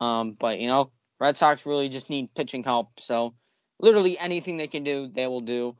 Um, 0.00 0.32
but 0.32 0.58
you 0.58 0.68
know, 0.68 0.90
Red 1.20 1.36
Sox 1.36 1.66
really 1.66 1.88
just 1.88 2.10
need 2.10 2.34
pitching 2.34 2.64
help. 2.64 3.00
So 3.00 3.34
literally 3.78 4.18
anything 4.18 4.56
they 4.56 4.66
can 4.66 4.84
do, 4.84 5.08
they 5.08 5.26
will 5.26 5.40
do. 5.40 5.76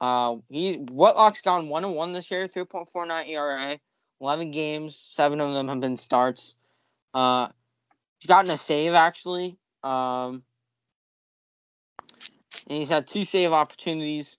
Uh, 0.00 0.36
he's 0.48 0.76
Whitlock's 0.76 1.42
gone 1.42 1.68
one 1.68 1.84
and 1.84 1.94
one 1.94 2.12
this 2.12 2.30
year, 2.30 2.48
three 2.48 2.64
point 2.64 2.88
four 2.88 3.06
nine 3.06 3.26
ERA, 3.26 3.78
eleven 4.20 4.50
games, 4.50 4.96
seven 4.96 5.40
of 5.40 5.52
them 5.52 5.68
have 5.68 5.80
been 5.80 5.96
starts. 5.96 6.56
Uh, 7.12 7.48
he's 8.18 8.28
gotten 8.28 8.50
a 8.50 8.56
save 8.56 8.94
actually. 8.94 9.56
Um, 9.82 10.42
and 12.66 12.78
he's 12.78 12.90
had 12.90 13.06
two 13.06 13.24
save 13.24 13.52
opportunities. 13.52 14.38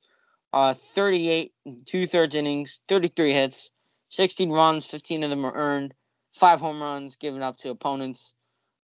Uh, 0.53 0.73
38 0.73 1.53
two 1.85 2.07
thirds 2.07 2.35
innings, 2.35 2.81
33 2.89 3.33
hits, 3.33 3.71
16 4.09 4.49
runs, 4.49 4.85
15 4.85 5.23
of 5.23 5.29
them 5.29 5.43
were 5.43 5.53
earned, 5.53 5.93
five 6.33 6.59
home 6.59 6.81
runs 6.81 7.15
given 7.15 7.41
up 7.41 7.57
to 7.57 7.69
opponents, 7.69 8.33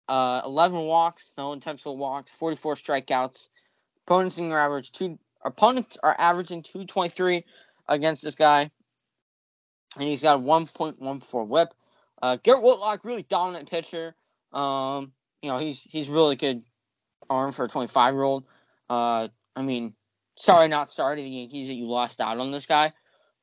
uh, 0.09 0.42
11 0.44 0.79
walks, 0.79 1.33
no 1.37 1.52
intentional 1.52 1.96
walks, 1.96 2.31
44 2.33 2.74
strikeouts. 2.76 3.48
Opponents 4.07 4.38
are 4.38 4.59
average 4.59 4.92
two. 4.92 5.18
Opponents 5.44 5.98
are 6.02 6.14
averaging 6.16 6.62
223 6.62 7.44
against 7.88 8.22
this 8.22 8.37
guy, 8.37 8.70
and 9.96 10.09
he's 10.09 10.22
got 10.22 10.37
a 10.37 10.42
1.14 10.42 11.48
WHIP. 11.48 11.74
Uh, 12.22 12.37
Garrett 12.42 12.62
Whitlock, 12.62 13.05
really 13.05 13.22
dominant 13.22 13.68
pitcher. 13.68 14.14
Um, 14.52 15.12
you 15.42 15.50
know, 15.50 15.59
he's 15.59 15.83
he's 15.83 16.09
really 16.09 16.37
good 16.37 16.62
arm 17.29 17.52
for 17.52 17.64
a 17.64 17.68
25 17.68 18.14
year 18.14 18.22
old. 18.22 18.44
Uh, 18.88 19.29
I 19.55 19.62
mean, 19.62 19.94
sorry, 20.37 20.68
not 20.68 20.92
sorry 20.92 21.16
to 21.16 21.22
the 21.22 21.29
Yankees 21.29 21.68
that 21.68 21.75
you 21.75 21.88
lost 21.88 22.20
out 22.20 22.38
on 22.38 22.51
this 22.51 22.66
guy. 22.66 22.92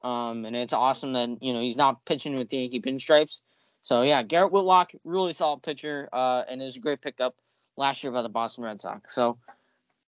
Um, 0.01 0.45
and 0.45 0.55
it's 0.55 0.73
awesome 0.73 1.13
that 1.13 1.41
you 1.41 1.53
know 1.53 1.61
he's 1.61 1.77
not 1.77 2.03
pitching 2.05 2.35
with 2.35 2.49
the 2.49 2.57
Yankee 2.57 2.81
pinstripes. 2.81 3.41
So 3.83 4.01
yeah, 4.01 4.23
Garrett 4.23 4.51
Whitlock, 4.51 4.91
really 5.03 5.33
solid 5.33 5.63
pitcher, 5.63 6.09
uh, 6.13 6.43
and 6.49 6.61
is 6.61 6.77
a 6.77 6.79
great 6.79 7.01
pickup 7.01 7.35
last 7.77 8.03
year 8.03 8.11
by 8.11 8.21
the 8.21 8.29
Boston 8.29 8.63
Red 8.63 8.81
Sox. 8.81 9.13
So 9.13 9.37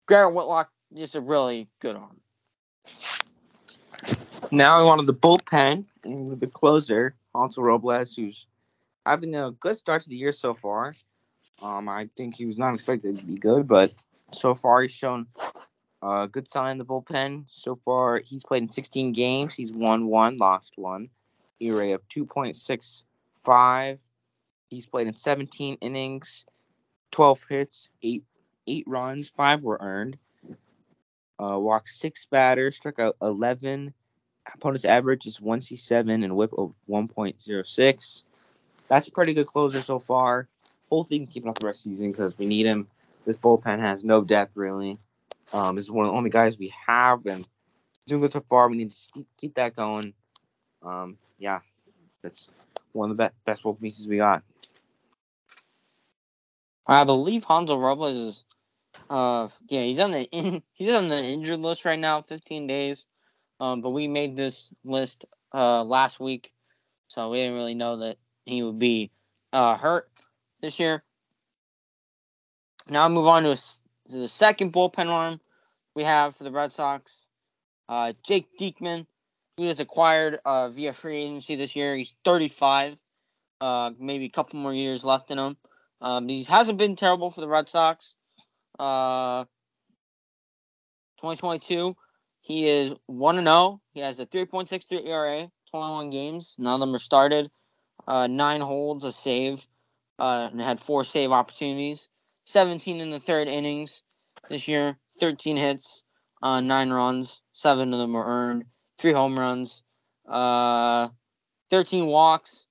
Garrett 0.09 0.35
Whitlock, 0.35 0.71
just 0.95 1.15
a 1.15 1.21
really 1.21 1.69
good 1.81 1.97
arm. 1.97 2.21
Now 4.51 4.79
I 4.79 4.83
wanted 4.85 5.07
the 5.07 5.15
bullpen 5.15 5.85
and 6.05 6.29
with 6.29 6.41
the 6.41 6.47
closer, 6.47 7.17
Hansel 7.35 7.65
Robles, 7.65 8.15
who's 8.15 8.47
having 9.07 9.35
a 9.35 9.53
good 9.53 9.77
start 9.77 10.03
to 10.03 10.09
the 10.09 10.17
year 10.17 10.33
so 10.33 10.55
far. 10.55 10.95
Um, 11.63 11.89
I 11.89 12.09
think 12.17 12.37
he 12.37 12.47
was 12.47 12.59
not 12.59 12.75
expected 12.75 13.17
to 13.17 13.27
be 13.27 13.37
good, 13.37 13.67
but 13.67 13.93
so 14.33 14.55
far 14.55 14.83
he's 14.83 14.93
shown 14.93 15.27
a 16.05 16.29
good 16.29 16.49
sign 16.49 16.73
in 16.73 16.79
the 16.79 16.85
bullpen. 16.85 17.45
So 17.51 17.77
far, 17.77 18.19
he's 18.19 18.45
played 18.45 18.63
in 18.63 18.69
16 18.69 19.13
games. 19.13 19.55
He's 19.55 19.73
won 19.73 20.07
one, 20.07 20.37
lost 20.37 20.75
one. 20.77 21.09
ERA 21.61 21.95
of 21.95 22.07
2.65. 22.09 23.99
He's 24.69 24.87
played 24.87 25.07
in 25.07 25.15
17 25.15 25.79
innings, 25.81 26.45
12 27.13 27.47
hits, 27.49 27.89
eight 28.03 28.25
eight 28.67 28.85
runs, 28.87 29.29
five 29.29 29.63
were 29.63 29.79
earned. 29.81 30.17
Uh, 31.39 31.59
walked 31.59 31.89
six 31.89 32.27
batters, 32.27 32.77
struck 32.77 32.99
out 32.99 33.17
11. 33.21 33.93
Opponent's 34.55 34.85
average 34.85 35.27
is 35.27 35.39
1C7 35.39 36.25
and 36.25 36.37
whip 36.37 36.53
of 36.57 36.73
1.06. 36.89 38.25
That's 38.89 39.09
a 39.09 39.13
pretty 39.13 39.35
good 39.35 39.47
closer 39.47 39.81
so 39.81 39.99
far. 39.99 40.49
Hopefully, 40.91 41.19
he 41.19 41.25
can 41.27 41.33
keep 41.33 41.45
it 41.45 41.49
up 41.49 41.59
the 41.59 41.67
rest 41.67 41.87
of 41.87 41.91
the 41.91 41.97
season 41.97 42.13
because 42.13 42.37
we 42.39 42.47
need 42.47 42.67
him. 42.67 42.87
This 43.25 43.39
bullpen 43.39 43.81
has 43.81 44.05
no 44.05 44.23
depth, 44.23 44.53
really. 44.55 44.99
Um, 45.53 45.77
this 45.77 45.85
is 45.85 45.91
one 45.91 46.07
of 46.07 46.13
the 46.13 46.17
only 46.17 46.31
guys 46.31 46.59
we 46.59 46.73
have, 46.87 47.27
and 47.27 47.47
doing 48.07 48.21
good 48.21 48.33
so 48.33 48.45
far. 48.49 48.69
We 48.69 48.77
need 48.77 48.93
to 48.93 49.25
keep, 49.37 49.55
that 49.55 49.77
going. 49.77 50.15
Um, 50.83 51.19
yeah, 51.39 51.61
that's 52.23 52.49
one 52.93 53.11
of 53.11 53.17
the 53.17 53.23
best 53.23 53.35
best 53.45 53.63
bullpen 53.63 53.81
pieces 53.81 54.09
we 54.09 54.19
got. 54.19 54.43
I 56.87 57.05
believe 57.05 57.45
Hansel 57.45 57.81
Robles 57.81 58.17
is, 58.17 58.45
uh, 59.09 59.49
yeah, 59.69 59.83
he's 59.83 60.01
on 60.01 60.11
the 60.11 60.23
in, 60.33 60.63
he's 60.73 60.95
on 60.95 61.09
the 61.09 61.23
injured 61.23 61.61
list 61.61 61.85
right 61.85 61.99
now, 61.99 62.23
15 62.23 62.67
days. 62.67 63.07
Um, 63.61 63.81
but 63.81 63.91
we 63.91 64.09
made 64.09 64.37
this 64.37 64.71
list 64.85 65.25
uh 65.53 65.85
last 65.85 66.19
week, 66.19 66.53
so 67.09 67.31
we 67.31 67.39
didn't 67.39 67.55
really 67.55 67.75
know 67.75 67.99
that 67.99 68.17
he 68.45 68.63
would 68.63 68.79
be 68.79 69.11
uh 69.53 69.77
hurt 69.77 70.09
this 70.61 70.79
year. 70.79 71.03
Now 72.89 73.05
I 73.05 73.09
move 73.09 73.27
on 73.27 73.45
to, 73.45 73.57
a 74.07 74.09
s 74.09 74.13
to 74.13 74.19
the 74.19 74.29
second 74.29 74.73
bullpen 74.73 75.09
arm 75.09 75.41
we 75.95 76.05
have 76.05 76.37
for 76.37 76.45
the 76.45 76.51
Red 76.51 76.73
Sox. 76.73 77.29
Uh, 77.89 78.13
Jake 78.27 78.49
Diekman, 78.59 79.07
who 79.57 79.65
was 79.65 79.81
acquired 79.81 80.39
uh, 80.45 80.69
via 80.71 80.93
free 80.93 81.25
agency 81.25 81.57
this 81.57 81.77
year. 81.77 81.97
He's 81.97 82.15
35. 82.25 82.97
Uh, 83.61 83.91
maybe 83.99 84.27
a 84.27 84.31
couple 84.31 84.59
more 84.59 84.75
years 84.75 85.05
left 85.05 85.31
in 85.31 85.39
him. 85.39 85.57
Um, 86.01 86.29
he 86.29 86.45
hasn't 86.45 86.79
been 86.79 86.97
terrible 86.97 87.31
for 87.31 87.41
the 87.41 87.49
Red 87.49 87.69
Sox. 87.69 88.15
Uh, 88.79 89.45
2022, 91.19 91.97
he 92.41 92.69
is 92.69 92.93
1 93.07 93.37
0. 93.37 93.81
He 93.93 94.01
has 94.01 94.21
a 94.21 94.27
3.63 94.27 95.07
ERA, 95.07 95.51
21 95.71 96.11
games. 96.11 96.57
None 96.59 96.75
of 96.75 96.81
them 96.81 96.95
are 96.95 96.99
started. 96.99 97.51
Uh, 98.07 98.27
nine 98.27 98.61
holds, 98.61 99.05
a 99.05 99.13
save, 99.13 99.67
uh, 100.19 100.49
and 100.53 100.61
had 100.61 100.81
four 100.81 101.05
save 101.05 101.33
opportunities. 101.33 102.09
17 102.45 103.01
in 103.01 103.11
the 103.11 103.21
third 103.21 103.49
innings 103.49 104.03
this 104.49 104.69
year, 104.69 104.99
13 105.19 105.57
hits, 105.57 106.05
uh, 106.43 106.61
nine 106.61 106.91
runs, 106.91 107.41
seven 107.53 107.93
of 107.93 107.99
them 107.99 108.13
were 108.13 108.25
earned, 108.25 108.65
three 108.99 109.13
home 109.13 109.39
runs, 109.39 109.83
uh, 110.29 111.09
13 111.71 112.07
walks, 112.07 112.67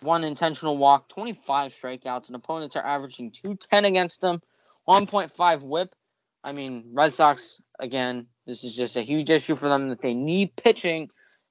one 0.00 0.24
intentional 0.24 0.76
walk, 0.76 1.08
25 1.08 1.72
strikeouts, 1.72 2.26
and 2.26 2.36
opponents 2.36 2.76
are 2.76 2.84
averaging 2.84 3.30
210 3.30 3.84
against 3.84 4.20
them, 4.20 4.42
1.5 4.88 5.62
whip. 5.62 5.94
I 6.44 6.52
mean, 6.52 6.90
Red 6.92 7.14
Sox, 7.14 7.60
again, 7.78 8.26
this 8.46 8.64
is 8.64 8.76
just 8.76 8.96
a 8.96 9.02
huge 9.02 9.30
issue 9.30 9.54
for 9.54 9.68
them 9.68 9.88
that 9.88 10.02
they 10.02 10.14
need 10.14 10.56
pitching. 10.56 11.08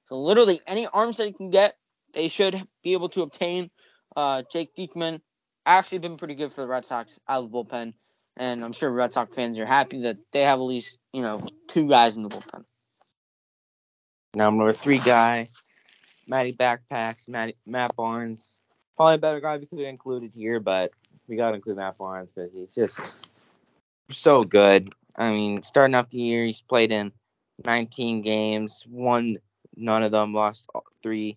So, 0.08 0.20
literally, 0.20 0.60
any 0.66 0.86
arms 0.86 1.16
they 1.16 1.32
can 1.32 1.50
get, 1.50 1.76
they 2.12 2.28
should 2.28 2.62
be 2.84 2.92
able 2.92 3.08
to 3.10 3.22
obtain. 3.22 3.70
Uh, 4.14 4.42
Jake 4.52 4.76
Diekman 4.76 5.20
actually 5.66 5.98
been 5.98 6.16
pretty 6.16 6.34
good 6.34 6.52
for 6.52 6.62
the 6.62 6.66
Red 6.66 6.84
Sox 6.84 7.20
out 7.28 7.44
of 7.44 7.50
the 7.50 7.56
bullpen. 7.56 7.94
And 8.36 8.64
I'm 8.64 8.72
sure 8.72 8.90
Red 8.90 9.12
Sox 9.12 9.34
fans 9.34 9.58
are 9.58 9.66
happy 9.66 10.02
that 10.02 10.16
they 10.32 10.42
have 10.42 10.58
at 10.58 10.62
least, 10.62 10.98
you 11.12 11.22
know, 11.22 11.46
two 11.68 11.88
guys 11.88 12.16
in 12.16 12.22
the 12.22 12.28
bullpen. 12.28 12.64
Now 14.34 14.48
I'm 14.48 14.56
number 14.56 14.72
three 14.72 14.98
guy, 14.98 15.48
Matty 16.26 16.54
Backpacks, 16.54 17.28
Matty, 17.28 17.56
Matt 17.66 17.94
Barnes. 17.94 18.58
Probably 18.96 19.16
a 19.16 19.18
better 19.18 19.40
guy 19.40 19.58
we 19.58 19.66
could 19.66 19.78
have 19.78 19.88
included 19.88 20.32
here, 20.34 20.60
but 20.60 20.92
we 21.28 21.36
got 21.36 21.50
to 21.50 21.56
include 21.56 21.76
Matt 21.76 21.98
Barnes 21.98 22.30
because 22.34 22.50
he's 22.54 22.70
just 22.74 23.30
so 24.10 24.42
good. 24.42 24.88
I 25.16 25.30
mean, 25.30 25.62
starting 25.62 25.94
off 25.94 26.08
the 26.08 26.18
year, 26.18 26.46
he's 26.46 26.62
played 26.62 26.90
in 26.90 27.12
19 27.66 28.22
games, 28.22 28.84
won 28.88 29.36
none 29.76 30.02
of 30.02 30.12
them, 30.12 30.32
lost 30.32 30.66
three. 31.02 31.36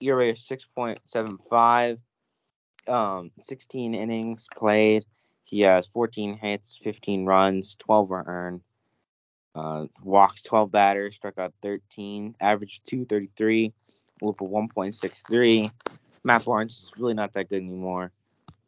ERA 0.00 0.30
of 0.30 0.36
6.75, 0.36 1.98
um, 2.90 3.30
16 3.40 3.94
innings 3.94 4.48
played. 4.56 5.04
He 5.44 5.60
has 5.60 5.86
14 5.86 6.36
hits, 6.36 6.78
15 6.82 7.24
runs, 7.24 7.74
12 7.76 8.08
were 8.08 8.24
earned. 8.26 8.60
Uh, 9.54 9.86
walks 10.02 10.42
12 10.42 10.70
batters, 10.70 11.16
struck 11.16 11.38
out 11.38 11.52
13, 11.62 12.36
average 12.40 12.82
233, 12.86 13.72
whip 14.20 14.40
of 14.40 14.48
1.63. 14.48 15.72
Matt 16.22 16.44
Barnes 16.44 16.72
is 16.74 16.92
really 16.98 17.14
not 17.14 17.32
that 17.32 17.48
good 17.48 17.62
anymore. 17.62 18.12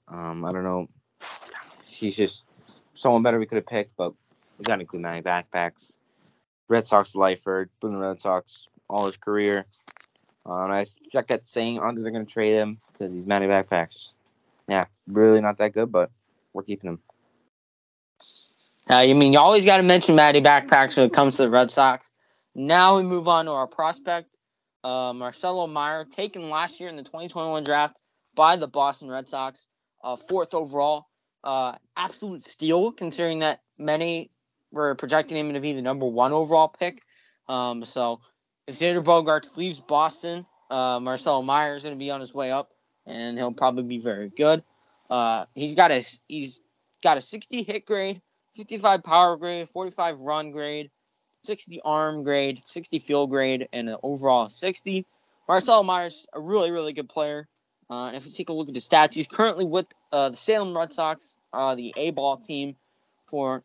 Um, 0.08 0.44
I 0.44 0.50
don't 0.50 0.64
know. 0.64 0.88
He's 1.84 2.16
just 2.16 2.44
someone 2.94 3.22
better 3.22 3.38
we 3.38 3.46
could 3.46 3.56
have 3.56 3.66
picked, 3.66 3.96
but 3.96 4.12
we 4.58 4.64
got 4.64 4.76
to 4.76 4.80
include 4.80 5.02
Matty 5.02 5.22
Backpacks. 5.22 5.96
Red 6.68 6.86
Sox 6.86 7.14
lifer, 7.14 7.68
been 7.80 7.94
the 7.94 8.00
Red 8.00 8.20
Sox 8.20 8.66
all 8.88 9.06
his 9.06 9.16
career. 9.16 9.66
Uh, 10.44 10.64
and 10.64 10.72
I 10.72 10.84
checked 11.10 11.28
that 11.28 11.46
saying 11.46 11.78
under 11.78 12.02
they're 12.02 12.10
going 12.10 12.26
to 12.26 12.32
trade 12.32 12.54
him 12.54 12.78
because 12.92 13.12
he's 13.12 13.26
Matty 13.26 13.46
Backpacks. 13.46 14.14
Yeah, 14.68 14.86
really 15.06 15.40
not 15.40 15.58
that 15.58 15.72
good, 15.72 15.92
but 15.92 16.10
we're 16.52 16.62
keeping 16.62 16.90
him. 16.90 16.98
Uh, 18.90 18.94
I 18.96 19.12
mean, 19.12 19.32
you 19.32 19.38
always 19.38 19.64
got 19.64 19.76
to 19.76 19.82
mention 19.82 20.16
Matty 20.16 20.40
Backpacks 20.40 20.96
when 20.96 21.06
it 21.06 21.12
comes 21.12 21.36
to 21.36 21.42
the 21.42 21.50
Red 21.50 21.70
Sox. 21.70 22.06
Now 22.54 22.96
we 22.96 23.04
move 23.04 23.28
on 23.28 23.46
to 23.46 23.52
our 23.52 23.66
prospect, 23.66 24.28
uh, 24.84 25.12
Marcelo 25.12 25.66
Mayer, 25.66 26.04
taken 26.04 26.50
last 26.50 26.80
year 26.80 26.88
in 26.88 26.96
the 26.96 27.02
2021 27.02 27.64
draft 27.64 27.96
by 28.34 28.56
the 28.56 28.66
Boston 28.66 29.08
Red 29.08 29.28
Sox, 29.28 29.66
uh, 30.02 30.16
fourth 30.16 30.54
overall. 30.54 31.06
Uh, 31.44 31.74
absolute 31.96 32.44
steal, 32.44 32.92
considering 32.92 33.40
that 33.40 33.60
many 33.78 34.30
were 34.70 34.94
projecting 34.94 35.36
him 35.36 35.54
to 35.54 35.60
be 35.60 35.72
the 35.72 35.82
number 35.82 36.06
one 36.06 36.32
overall 36.32 36.68
pick. 36.68 37.02
Um, 37.48 37.84
so 37.84 38.20
if 38.66 38.78
Xander 38.78 39.02
Bogaerts 39.02 39.56
leaves 39.56 39.80
Boston, 39.80 40.46
uh, 40.70 41.00
Marcelo 41.00 41.42
Mayer 41.42 41.74
is 41.74 41.82
going 41.82 41.94
to 41.94 41.98
be 41.98 42.10
on 42.10 42.20
his 42.20 42.32
way 42.32 42.50
up, 42.50 42.70
and 43.06 43.36
he'll 43.36 43.52
probably 43.52 43.82
be 43.84 43.98
very 43.98 44.28
good. 44.28 44.62
Uh, 45.10 45.46
he's 45.54 45.74
got 45.74 45.90
a 45.90 46.02
he's 46.28 46.62
got 47.02 47.16
a 47.16 47.20
60 47.20 47.62
hit 47.62 47.84
grade, 47.84 48.22
55 48.56 49.02
power 49.02 49.36
grade, 49.36 49.68
45 49.68 50.20
run 50.20 50.52
grade, 50.52 50.90
60 51.44 51.80
arm 51.84 52.22
grade, 52.22 52.60
60 52.64 52.98
field 53.00 53.30
grade, 53.30 53.68
and 53.72 53.88
an 53.88 53.96
overall 54.02 54.48
60. 54.48 55.06
Marcelo 55.48 55.82
Mayer's 55.82 56.26
a 56.32 56.40
really 56.40 56.70
really 56.70 56.92
good 56.92 57.08
player. 57.08 57.48
Uh, 57.90 58.06
and 58.06 58.16
if 58.16 58.24
you 58.24 58.32
take 58.32 58.48
a 58.48 58.52
look 58.54 58.68
at 58.68 58.74
the 58.74 58.80
stats, 58.80 59.12
he's 59.12 59.26
currently 59.26 59.66
with 59.66 59.86
uh, 60.12 60.30
the 60.30 60.36
Salem 60.36 60.74
Red 60.74 60.94
Sox, 60.94 61.34
uh, 61.52 61.74
the 61.74 61.92
A 61.98 62.10
ball 62.10 62.38
team 62.38 62.76
for 63.26 63.62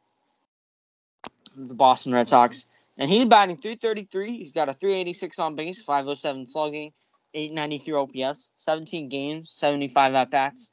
the 1.55 1.73
Boston 1.73 2.13
Red 2.13 2.27
Sox. 2.27 2.65
And 2.97 3.09
he's 3.09 3.25
batting 3.25 3.57
333. 3.57 4.37
He's 4.37 4.53
got 4.53 4.69
a 4.69 4.73
386 4.73 5.37
on 5.39 5.55
base, 5.55 5.83
507 5.83 6.47
slugging, 6.47 6.93
893 7.33 7.93
OPS, 7.93 8.49
17 8.57 9.09
games, 9.09 9.51
75 9.51 10.15
at 10.15 10.31
bats, 10.31 10.69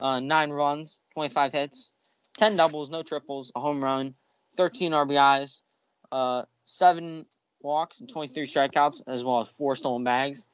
uh, 0.00 0.20
nine 0.20 0.50
runs, 0.50 1.00
25 1.14 1.52
hits, 1.52 1.92
10 2.38 2.56
doubles, 2.56 2.90
no 2.90 3.02
triples, 3.02 3.52
a 3.54 3.60
home 3.60 3.82
run, 3.82 4.14
13 4.56 4.92
RBIs, 4.92 5.62
uh, 6.10 6.42
seven 6.64 7.26
walks, 7.60 8.00
and 8.00 8.08
23 8.08 8.46
strikeouts, 8.46 9.02
as 9.06 9.22
well 9.22 9.40
as 9.40 9.48
four 9.48 9.76
stolen 9.76 10.04
bags. 10.04 10.46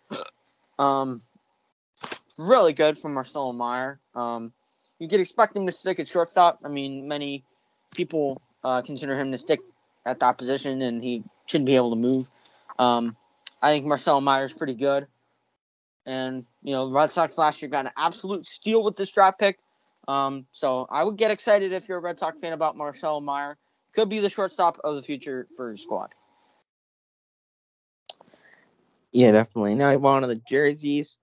Um, 0.78 1.22
really 2.36 2.72
good 2.72 2.98
from 2.98 3.14
Marcelo 3.14 3.52
Mayer. 3.52 4.00
Um, 4.14 4.52
you 4.98 5.08
could 5.08 5.20
expect 5.20 5.56
him 5.56 5.66
to 5.66 5.72
stick 5.72 6.00
at 6.00 6.08
shortstop. 6.08 6.60
I 6.64 6.68
mean, 6.68 7.08
many 7.08 7.44
people 7.94 8.42
uh, 8.62 8.82
consider 8.82 9.14
him 9.16 9.32
to 9.32 9.38
stick 9.38 9.60
at 10.06 10.20
that 10.20 10.38
position, 10.38 10.82
and 10.82 11.02
he 11.02 11.24
shouldn't 11.46 11.66
be 11.66 11.76
able 11.76 11.90
to 11.90 11.96
move. 11.96 12.30
Um, 12.78 13.16
I 13.62 13.70
think 13.72 13.86
Marcelo 13.86 14.20
Mayer's 14.20 14.52
pretty 14.52 14.74
good. 14.74 15.06
And, 16.06 16.44
you 16.62 16.72
know, 16.72 16.90
Red 16.90 17.12
Sox 17.12 17.38
last 17.38 17.62
year 17.62 17.70
got 17.70 17.86
an 17.86 17.92
absolute 17.96 18.46
steal 18.46 18.82
with 18.82 18.96
this 18.96 19.10
draft 19.10 19.38
pick. 19.38 19.58
Um, 20.06 20.46
so 20.52 20.86
I 20.90 21.02
would 21.02 21.16
get 21.16 21.30
excited 21.30 21.72
if 21.72 21.88
you're 21.88 21.98
a 21.98 22.00
Red 22.00 22.18
Sox 22.18 22.38
fan 22.38 22.52
about 22.52 22.76
Marcel 22.76 23.20
Mayer. 23.20 23.56
Could 23.94 24.08
be 24.08 24.18
the 24.18 24.28
shortstop 24.28 24.80
of 24.84 24.96
the 24.96 25.02
future 25.02 25.46
for 25.56 25.68
your 25.68 25.76
squad. 25.76 26.10
Yeah, 29.12 29.30
definitely. 29.30 29.76
Now 29.76 29.96
one 29.96 30.24
of 30.24 30.28
the 30.28 30.40
jerseys. 30.48 31.16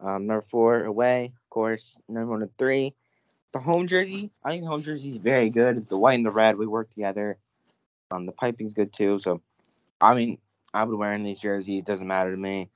Um, 0.00 0.26
number 0.26 0.40
four 0.40 0.84
away, 0.84 1.26
of 1.26 1.50
course. 1.50 1.98
Number 2.08 2.30
one 2.30 2.40
to 2.40 2.50
three. 2.56 2.94
The 3.52 3.58
home 3.58 3.86
jersey, 3.86 4.30
I 4.42 4.50
think 4.50 4.62
the 4.62 4.68
home 4.68 4.80
jersey 4.80 5.08
is 5.08 5.18
very 5.18 5.50
good. 5.50 5.88
The 5.88 5.98
white 5.98 6.14
and 6.14 6.24
the 6.24 6.30
red, 6.30 6.56
we 6.56 6.66
work 6.66 6.88
together. 6.90 7.36
Um, 8.12 8.26
the 8.26 8.32
piping's 8.32 8.74
good 8.74 8.92
too. 8.92 9.18
So, 9.18 9.40
I 10.00 10.14
mean, 10.14 10.38
I 10.74 10.84
would 10.84 10.96
wear 10.96 11.12
any 11.12 11.22
of 11.22 11.26
these 11.26 11.40
jerseys. 11.40 11.80
It 11.80 11.84
doesn't 11.84 12.06
matter 12.06 12.30
to 12.30 12.36
me. 12.36 12.68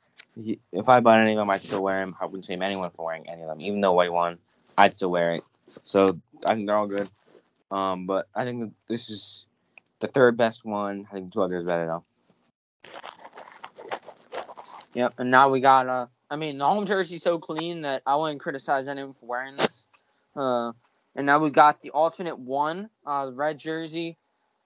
If 0.72 0.88
I 0.88 1.00
bought 1.00 1.20
any 1.20 1.32
of 1.32 1.38
them, 1.38 1.50
I'd 1.50 1.62
still 1.62 1.82
wear 1.82 2.00
them. 2.00 2.16
I 2.20 2.26
wouldn't 2.26 2.44
shame 2.44 2.62
anyone 2.62 2.90
for 2.90 3.06
wearing 3.06 3.28
any 3.28 3.42
of 3.42 3.48
them, 3.48 3.60
even 3.60 3.80
though 3.80 3.92
white 3.92 4.12
one, 4.12 4.38
I'd 4.76 4.94
still 4.94 5.10
wear 5.10 5.34
it. 5.34 5.44
So 5.68 6.20
I 6.44 6.54
think 6.54 6.66
they're 6.66 6.76
all 6.76 6.86
good. 6.86 7.08
Um, 7.70 8.06
but 8.06 8.28
I 8.34 8.44
think 8.44 8.72
this 8.88 9.10
is 9.10 9.46
the 10.00 10.06
third 10.06 10.36
best 10.36 10.64
one. 10.64 11.06
I 11.10 11.14
think 11.14 11.32
two 11.32 11.42
others 11.42 11.64
better 11.64 11.86
though. 11.86 12.04
Yep, 14.94 15.14
and 15.18 15.30
now 15.30 15.48
we 15.50 15.60
got 15.60 15.88
uh 15.88 16.06
I 16.30 16.36
mean 16.36 16.58
the 16.58 16.66
home 16.66 16.86
jersey's 16.86 17.22
so 17.22 17.38
clean 17.38 17.82
that 17.82 18.02
I 18.06 18.16
wouldn't 18.16 18.40
criticize 18.40 18.88
anyone 18.88 19.14
for 19.14 19.26
wearing 19.26 19.56
this. 19.56 19.88
Uh 20.34 20.72
and 21.14 21.26
now 21.26 21.38
we 21.38 21.50
got 21.50 21.80
the 21.80 21.90
alternate 21.90 22.38
one, 22.38 22.88
uh 23.06 23.30
red 23.32 23.58
jersey. 23.58 24.16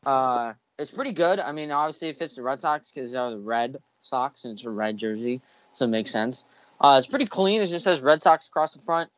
Uh 0.04 0.54
it's 0.78 0.90
pretty 0.90 1.12
good. 1.12 1.40
I 1.40 1.52
mean 1.52 1.70
obviously 1.70 2.08
it 2.08 2.16
fits 2.16 2.36
the 2.36 2.42
Red 2.42 2.60
Sox 2.60 2.90
because 2.90 3.12
they're 3.12 3.30
the 3.30 3.38
red 3.38 3.76
Sox 4.02 4.44
and 4.44 4.54
it's 4.54 4.64
a 4.64 4.70
red 4.70 4.96
jersey, 4.96 5.40
so 5.74 5.84
it 5.84 5.88
makes 5.88 6.10
sense. 6.10 6.44
Uh 6.80 6.96
it's 6.98 7.06
pretty 7.06 7.26
clean, 7.26 7.60
it 7.60 7.66
just 7.66 7.84
says 7.84 8.00
Red 8.00 8.22
Sox 8.22 8.48
across 8.48 8.74
the 8.74 8.80
front. 8.80 9.10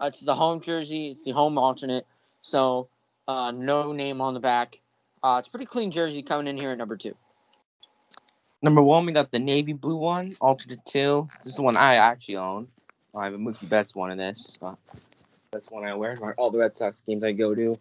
Uh, 0.00 0.06
it's 0.06 0.20
the 0.20 0.34
home 0.34 0.60
jersey, 0.60 1.08
it's 1.08 1.24
the 1.24 1.32
home 1.32 1.58
alternate, 1.58 2.06
so 2.42 2.88
uh 3.26 3.50
no 3.50 3.92
name 3.92 4.20
on 4.20 4.34
the 4.34 4.40
back. 4.40 4.80
Uh 5.22 5.36
it's 5.40 5.48
pretty 5.48 5.66
clean 5.66 5.90
jersey 5.90 6.22
coming 6.22 6.46
in 6.46 6.56
here 6.56 6.70
at 6.70 6.78
number 6.78 6.96
two. 6.96 7.16
Number 8.60 8.82
one, 8.82 9.06
we 9.06 9.12
got 9.12 9.30
the 9.30 9.38
navy 9.38 9.72
blue 9.72 9.96
one, 9.96 10.36
alternate 10.40 10.84
two. 10.84 11.28
This 11.38 11.52
is 11.52 11.56
the 11.56 11.62
one 11.62 11.76
I 11.76 11.94
actually 11.96 12.36
own. 12.36 12.68
I 13.14 13.24
have 13.24 13.34
a 13.34 13.38
Mookie 13.38 13.68
Betts 13.68 13.94
one 13.94 14.10
of 14.10 14.18
this. 14.18 14.58
That's 15.52 15.70
one 15.70 15.84
I 15.84 15.94
wear 15.94 16.16
for 16.16 16.34
all 16.34 16.50
the 16.50 16.58
Red 16.58 16.76
Sox 16.76 17.00
games 17.06 17.24
I 17.24 17.32
go 17.32 17.54
to. 17.54 17.78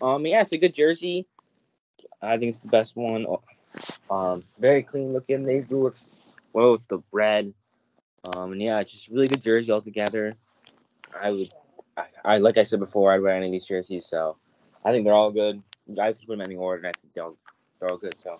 Um, 0.00 0.26
yeah, 0.26 0.42
it's 0.42 0.52
a 0.52 0.58
good 0.58 0.74
jersey. 0.74 1.26
I 2.22 2.38
think 2.38 2.50
it's 2.50 2.60
the 2.60 2.68
best 2.68 2.96
one. 2.96 3.26
Um, 4.10 4.42
very 4.58 4.82
clean 4.82 5.12
looking. 5.12 5.44
They 5.44 5.60
blue 5.60 5.84
works 5.84 6.06
well 6.52 6.72
with 6.72 6.88
the 6.88 7.00
red. 7.12 7.54
Um, 8.24 8.52
and 8.52 8.62
yeah, 8.62 8.82
just 8.82 9.08
really 9.08 9.28
good 9.28 9.42
jersey 9.42 9.72
altogether. 9.72 10.34
I 11.18 11.30
would, 11.30 11.52
I, 11.96 12.04
I 12.24 12.38
like 12.38 12.58
I 12.58 12.64
said 12.64 12.80
before, 12.80 13.12
I'd 13.12 13.22
wear 13.22 13.34
any 13.34 13.46
of 13.46 13.52
these 13.52 13.66
jerseys. 13.66 14.06
So 14.06 14.36
I 14.84 14.92
think 14.92 15.04
they're 15.04 15.14
all 15.14 15.30
good. 15.30 15.62
I 16.00 16.12
could 16.12 16.20
put 16.20 16.28
them 16.28 16.40
in 16.42 16.46
any 16.48 16.56
order, 16.56 16.78
and 16.78 16.86
I 16.88 16.92
think 16.98 17.14
they're 17.14 17.24
all, 17.24 17.36
they're 17.78 17.90
all 17.90 17.96
good. 17.96 18.20
So. 18.20 18.36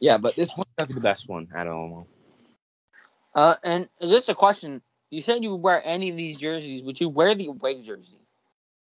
Yeah, 0.00 0.18
but 0.18 0.36
this 0.36 0.56
one's 0.56 0.66
probably 0.76 0.94
the 0.94 1.00
best 1.00 1.28
one 1.28 1.48
out 1.54 1.66
of 1.66 1.72
them 1.72 1.92
all. 1.92 2.08
Uh, 3.34 3.54
and 3.64 3.88
just 4.02 4.28
a 4.28 4.34
question: 4.34 4.82
You 5.10 5.22
said 5.22 5.42
you 5.42 5.52
would 5.52 5.62
wear 5.62 5.80
any 5.84 6.10
of 6.10 6.16
these 6.16 6.36
jerseys. 6.36 6.82
Would 6.82 7.00
you 7.00 7.08
wear 7.08 7.34
the 7.34 7.46
away 7.46 7.82
jersey? 7.82 8.20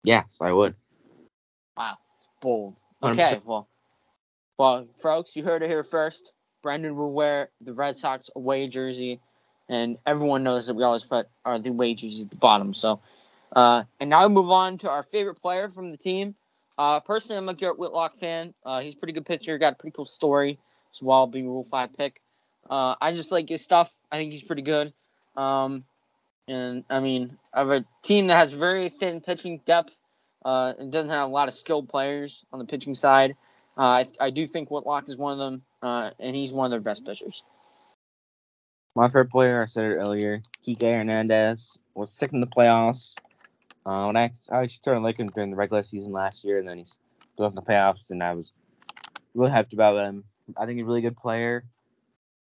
Yes, 0.04 0.38
I 0.40 0.52
would. 0.52 0.74
Wow, 1.76 1.96
it's 2.16 2.28
bold. 2.40 2.76
Okay, 3.02 3.22
100%. 3.22 3.44
well, 3.44 3.68
well, 4.58 4.86
folks, 4.96 5.36
you 5.36 5.44
heard 5.44 5.62
it 5.62 5.70
here 5.70 5.84
first. 5.84 6.32
Brendan 6.62 6.96
will 6.96 7.12
wear 7.12 7.50
the 7.60 7.72
Red 7.72 7.96
Sox 7.96 8.30
away 8.36 8.68
jersey, 8.68 9.20
and 9.68 9.98
everyone 10.06 10.44
knows 10.44 10.66
that 10.66 10.74
we 10.74 10.84
always 10.84 11.04
put 11.04 11.26
our 11.44 11.58
the 11.58 11.70
away 11.70 11.94
jerseys 11.94 12.24
at 12.24 12.30
the 12.30 12.36
bottom. 12.36 12.72
So, 12.72 13.00
uh, 13.54 13.84
and 14.00 14.10
now 14.10 14.26
we 14.26 14.32
move 14.32 14.50
on 14.50 14.78
to 14.78 14.90
our 14.90 15.02
favorite 15.02 15.40
player 15.40 15.68
from 15.68 15.90
the 15.90 15.96
team. 15.96 16.34
Uh, 16.78 17.00
personally, 17.00 17.38
I'm 17.38 17.48
a 17.48 17.54
Garrett 17.54 17.78
Whitlock 17.78 18.16
fan. 18.16 18.54
Uh, 18.64 18.80
he's 18.80 18.94
a 18.94 18.96
pretty 18.96 19.12
good 19.12 19.26
pitcher. 19.26 19.58
Got 19.58 19.74
a 19.74 19.76
pretty 19.76 19.94
cool 19.94 20.04
story 20.04 20.58
as 20.94 21.02
well, 21.02 21.26
being 21.26 21.46
a 21.46 21.50
Rule 21.50 21.64
Five 21.64 21.96
pick. 21.96 22.20
Uh, 22.70 22.94
I 23.00 23.12
just 23.12 23.32
like 23.32 23.48
his 23.48 23.62
stuff. 23.62 23.94
I 24.10 24.16
think 24.16 24.32
he's 24.32 24.42
pretty 24.42 24.62
good. 24.62 24.92
Um, 25.36 25.84
and 26.46 26.84
I 26.88 27.00
mean, 27.00 27.38
of 27.52 27.70
a 27.70 27.84
team 28.02 28.28
that 28.28 28.36
has 28.36 28.52
very 28.52 28.88
thin 28.88 29.20
pitching 29.20 29.60
depth, 29.64 29.98
uh, 30.44 30.74
and 30.78 30.92
doesn't 30.92 31.10
have 31.10 31.28
a 31.28 31.32
lot 31.32 31.48
of 31.48 31.54
skilled 31.54 31.88
players 31.88 32.44
on 32.52 32.58
the 32.58 32.64
pitching 32.64 32.94
side. 32.94 33.36
Uh, 33.76 33.80
I, 33.80 34.04
I 34.20 34.30
do 34.30 34.46
think 34.46 34.70
Whitlock 34.70 35.08
is 35.08 35.16
one 35.16 35.32
of 35.32 35.38
them, 35.38 35.62
uh, 35.82 36.10
and 36.20 36.36
he's 36.36 36.52
one 36.52 36.66
of 36.66 36.70
their 36.70 36.80
best 36.80 37.04
pitchers. 37.04 37.42
My 38.94 39.08
favorite 39.08 39.30
player, 39.30 39.62
I 39.62 39.66
said 39.66 39.84
it 39.84 39.94
earlier, 39.94 40.42
Kike 40.62 40.82
Hernandez, 40.82 41.78
was 41.94 42.12
sick 42.12 42.32
in 42.32 42.40
the 42.40 42.46
playoffs. 42.46 43.16
Uh, 43.86 44.04
when 44.04 44.16
I, 44.16 44.30
I 44.50 44.66
started 44.66 45.00
liking 45.00 45.24
him 45.24 45.32
during 45.34 45.50
the 45.50 45.56
regular 45.56 45.82
season 45.82 46.12
last 46.12 46.44
year, 46.44 46.58
and 46.58 46.68
then 46.68 46.78
he's 46.78 46.98
goes 47.38 47.52
in 47.52 47.56
the 47.56 47.62
playoffs, 47.62 48.10
and 48.10 48.22
I 48.22 48.34
was 48.34 48.52
really 49.34 49.50
hyped 49.50 49.72
about 49.72 49.96
him. 49.96 50.24
I 50.56 50.66
think 50.66 50.76
he's 50.76 50.84
a 50.84 50.86
really 50.86 51.00
good 51.00 51.16
player, 51.16 51.64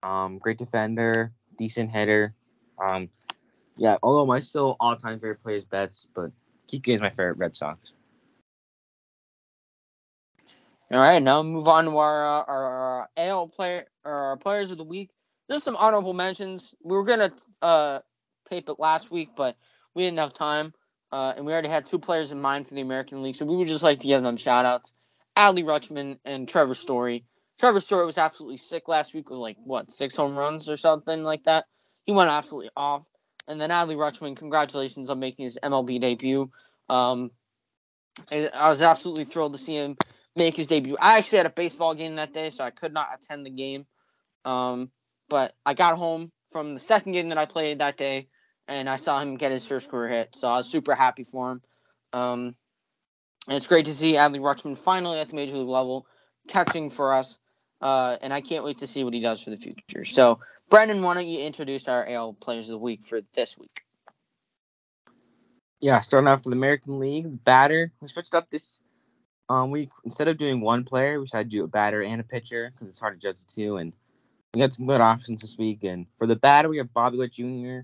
um, 0.03 0.37
great 0.37 0.57
defender, 0.57 1.33
decent 1.57 1.91
hitter. 1.91 2.33
Um, 2.81 3.09
yeah, 3.75 3.97
although 4.01 4.25
my 4.25 4.39
still 4.39 4.77
all-time 4.79 5.19
favorite 5.19 5.43
player 5.43 5.57
is 5.57 5.65
Betts, 5.65 6.07
but 6.15 6.31
Kike 6.71 6.93
is 6.93 7.01
my 7.01 7.09
favorite 7.09 7.37
Red 7.37 7.55
Sox. 7.55 7.93
All 10.89 10.99
right, 10.99 11.21
now 11.21 11.43
move 11.43 11.67
on 11.67 11.85
to 11.85 11.97
our 11.97 12.25
uh, 12.25 12.43
our, 12.47 13.01
uh 13.01 13.05
AL 13.17 13.49
player 13.49 13.85
our 14.05 14.37
players 14.37 14.71
of 14.71 14.77
the 14.77 14.85
week. 14.85 15.09
There's 15.49 15.63
some 15.63 15.75
honorable 15.75 16.13
mentions. 16.13 16.73
We 16.81 16.95
were 16.95 17.03
gonna 17.03 17.31
uh, 17.61 17.99
tape 18.45 18.69
it 18.69 18.79
last 18.79 19.11
week, 19.11 19.29
but 19.35 19.57
we 19.95 20.03
didn't 20.03 20.19
have 20.19 20.33
time, 20.33 20.73
uh, 21.11 21.33
and 21.35 21.45
we 21.45 21.51
already 21.51 21.67
had 21.67 21.85
two 21.85 21.99
players 21.99 22.31
in 22.31 22.41
mind 22.41 22.67
for 22.67 22.75
the 22.75 22.81
American 22.81 23.21
League, 23.21 23.35
so 23.35 23.45
we 23.45 23.57
would 23.57 23.67
just 23.67 23.83
like 23.83 23.99
to 23.99 24.07
give 24.07 24.23
them 24.23 24.37
shout 24.37 24.65
outs. 24.65 24.93
Adley 25.35 25.63
Rutschman 25.63 26.19
and 26.23 26.47
Trevor 26.47 26.73
Story. 26.73 27.25
Trevor 27.59 27.81
Story 27.81 28.05
was 28.05 28.17
absolutely 28.17 28.57
sick 28.57 28.87
last 28.87 29.13
week 29.13 29.29
with 29.29 29.39
like 29.39 29.57
what 29.63 29.91
six 29.91 30.15
home 30.15 30.37
runs 30.37 30.69
or 30.69 30.77
something 30.77 31.23
like 31.23 31.43
that. 31.43 31.65
He 32.05 32.13
went 32.13 32.29
absolutely 32.29 32.71
off. 32.77 33.03
And 33.47 33.59
then 33.59 33.69
Adley 33.69 33.95
Rutschman, 33.95 34.35
congratulations 34.37 35.09
on 35.09 35.19
making 35.19 35.45
his 35.45 35.59
MLB 35.61 36.01
debut. 36.01 36.51
Um, 36.89 37.31
I 38.31 38.69
was 38.69 38.81
absolutely 38.81 39.25
thrilled 39.25 39.53
to 39.53 39.59
see 39.59 39.75
him 39.75 39.97
make 40.37 40.55
his 40.55 40.67
debut. 40.67 40.97
I 40.99 41.17
actually 41.17 41.37
had 41.37 41.45
a 41.47 41.51
baseball 41.51 41.93
game 41.95 42.15
that 42.15 42.33
day, 42.33 42.49
so 42.49 42.63
I 42.63 42.69
could 42.69 42.93
not 42.93 43.09
attend 43.19 43.45
the 43.45 43.49
game. 43.49 43.85
Um, 44.45 44.91
but 45.29 45.53
I 45.65 45.73
got 45.73 45.97
home 45.97 46.31
from 46.51 46.73
the 46.73 46.79
second 46.79 47.11
game 47.11 47.29
that 47.29 47.37
I 47.37 47.45
played 47.45 47.79
that 47.79 47.97
day, 47.97 48.27
and 48.67 48.89
I 48.89 48.95
saw 48.97 49.19
him 49.19 49.35
get 49.35 49.51
his 49.51 49.65
first 49.65 49.89
career 49.89 50.09
hit. 50.09 50.35
So 50.35 50.47
I 50.47 50.57
was 50.57 50.69
super 50.69 50.95
happy 50.95 51.23
for 51.23 51.51
him. 51.51 51.61
Um, 52.13 52.55
and 53.47 53.55
it's 53.55 53.67
great 53.67 53.85
to 53.85 53.93
see 53.93 54.13
Adley 54.13 54.39
Rutschman 54.39 54.77
finally 54.77 55.19
at 55.19 55.29
the 55.29 55.35
major 55.35 55.57
league 55.57 55.67
level 55.67 56.05
catching 56.47 56.89
for 56.89 57.13
us. 57.13 57.39
Uh, 57.81 58.17
and 58.21 58.33
I 58.33 58.41
can't 58.41 58.63
wait 58.63 58.79
to 58.79 58.87
see 58.87 59.03
what 59.03 59.13
he 59.13 59.21
does 59.21 59.41
for 59.41 59.51
the 59.51 59.57
future. 59.57 60.03
So, 60.03 60.39
Brendan, 60.69 61.01
why 61.01 61.13
don't 61.13 61.27
you 61.27 61.41
introduce 61.41 61.87
our 61.87 62.07
AL 62.07 62.33
players 62.33 62.69
of 62.69 62.73
the 62.73 62.77
week 62.79 63.05
for 63.05 63.21
this 63.33 63.57
week? 63.57 63.81
Yeah, 65.79 65.99
starting 65.99 66.27
off 66.27 66.39
with 66.39 66.51
the 66.51 66.57
American 66.57 66.99
League, 66.99 67.25
the 67.25 67.29
batter. 67.29 67.91
We 68.01 68.07
switched 68.07 68.33
up 68.33 68.49
this 68.49 68.81
um 69.49 69.71
week. 69.71 69.89
Instead 70.03 70.27
of 70.27 70.37
doing 70.37 70.61
one 70.61 70.83
player, 70.83 71.19
we 71.19 71.25
decided 71.25 71.49
to 71.51 71.57
do 71.57 71.63
a 71.63 71.67
batter 71.67 72.03
and 72.03 72.21
a 72.21 72.23
pitcher 72.23 72.71
because 72.71 72.87
it's 72.87 72.99
hard 72.99 73.19
to 73.19 73.27
judge 73.27 73.39
the 73.39 73.51
two. 73.51 73.77
And 73.77 73.93
we 74.53 74.61
got 74.61 74.73
some 74.73 74.87
good 74.87 75.01
options 75.01 75.41
this 75.41 75.57
week. 75.57 75.83
And 75.83 76.07
for 76.17 76.27
the 76.27 76.35
batter, 76.35 76.69
we 76.69 76.77
have 76.77 76.93
Bobby 76.93 77.17
Witt 77.17 77.33
Jr. 77.33 77.79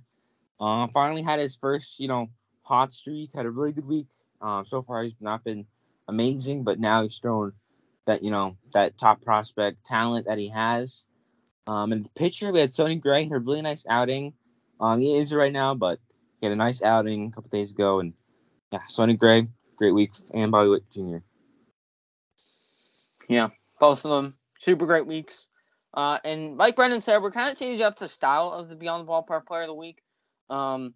Uh, 0.60 0.88
finally 0.94 1.22
had 1.22 1.40
his 1.40 1.56
first, 1.56 2.00
you 2.00 2.08
know, 2.08 2.30
hot 2.64 2.94
streak. 2.94 3.32
Had 3.34 3.46
a 3.46 3.52
really 3.52 3.72
good 3.72 3.88
week. 3.88 4.08
Um, 4.42 4.66
so 4.66 4.82
far 4.82 5.04
he's 5.04 5.14
not 5.20 5.44
been 5.44 5.66
amazing, 6.08 6.64
but 6.64 6.80
now 6.80 7.04
he's 7.04 7.18
thrown 7.18 7.54
that 8.06 8.22
you 8.24 8.32
know 8.32 8.58
that 8.74 8.98
top 8.98 9.22
prospect 9.22 9.86
talent 9.86 10.28
that 10.28 10.38
he 10.38 10.50
has. 10.50 11.06
Um, 11.66 11.94
and 11.94 12.04
the 12.04 12.10
pitcher, 12.10 12.52
we 12.52 12.60
had 12.60 12.74
Sonny 12.74 12.96
Gray 12.96 13.24
had 13.24 13.32
a 13.32 13.40
really 13.40 13.62
nice 13.62 13.86
outing. 13.90 14.34
Um, 14.82 15.00
he 15.00 15.18
is 15.18 15.34
right 15.34 15.54
now, 15.54 15.76
but 15.76 16.00
he 16.42 16.48
had 16.48 16.54
a 16.54 16.58
nice 16.58 16.82
outing 16.82 17.28
a 17.28 17.32
couple 17.32 17.50
days 17.50 17.72
ago, 17.72 18.02
and 18.02 18.14
yeah, 18.72 18.82
Sonny 18.90 19.14
Gray, 19.14 19.48
great 19.78 19.94
week, 19.94 20.12
and 20.34 20.52
Bobby 20.52 20.70
Witt 20.70 20.92
Jr. 20.92 21.18
Yeah, 23.28 23.50
both 23.80 24.06
of 24.06 24.12
them 24.12 24.38
super 24.60 24.86
great 24.86 25.06
weeks. 25.06 25.50
Uh, 25.94 26.18
and 26.24 26.58
like 26.58 26.76
Brendan 26.76 27.02
said, 27.02 27.22
we're 27.22 27.32
kind 27.32 27.52
of 27.52 27.58
changing 27.58 27.86
up 27.86 28.00
the 28.00 28.08
style 28.08 28.52
of 28.52 28.70
the 28.70 28.76
Beyond 28.76 29.08
the 29.08 29.12
Ballpark 29.12 29.46
Player 29.46 29.64
of 29.64 29.68
the 29.68 29.74
Week. 29.74 30.02
Um, 30.50 30.94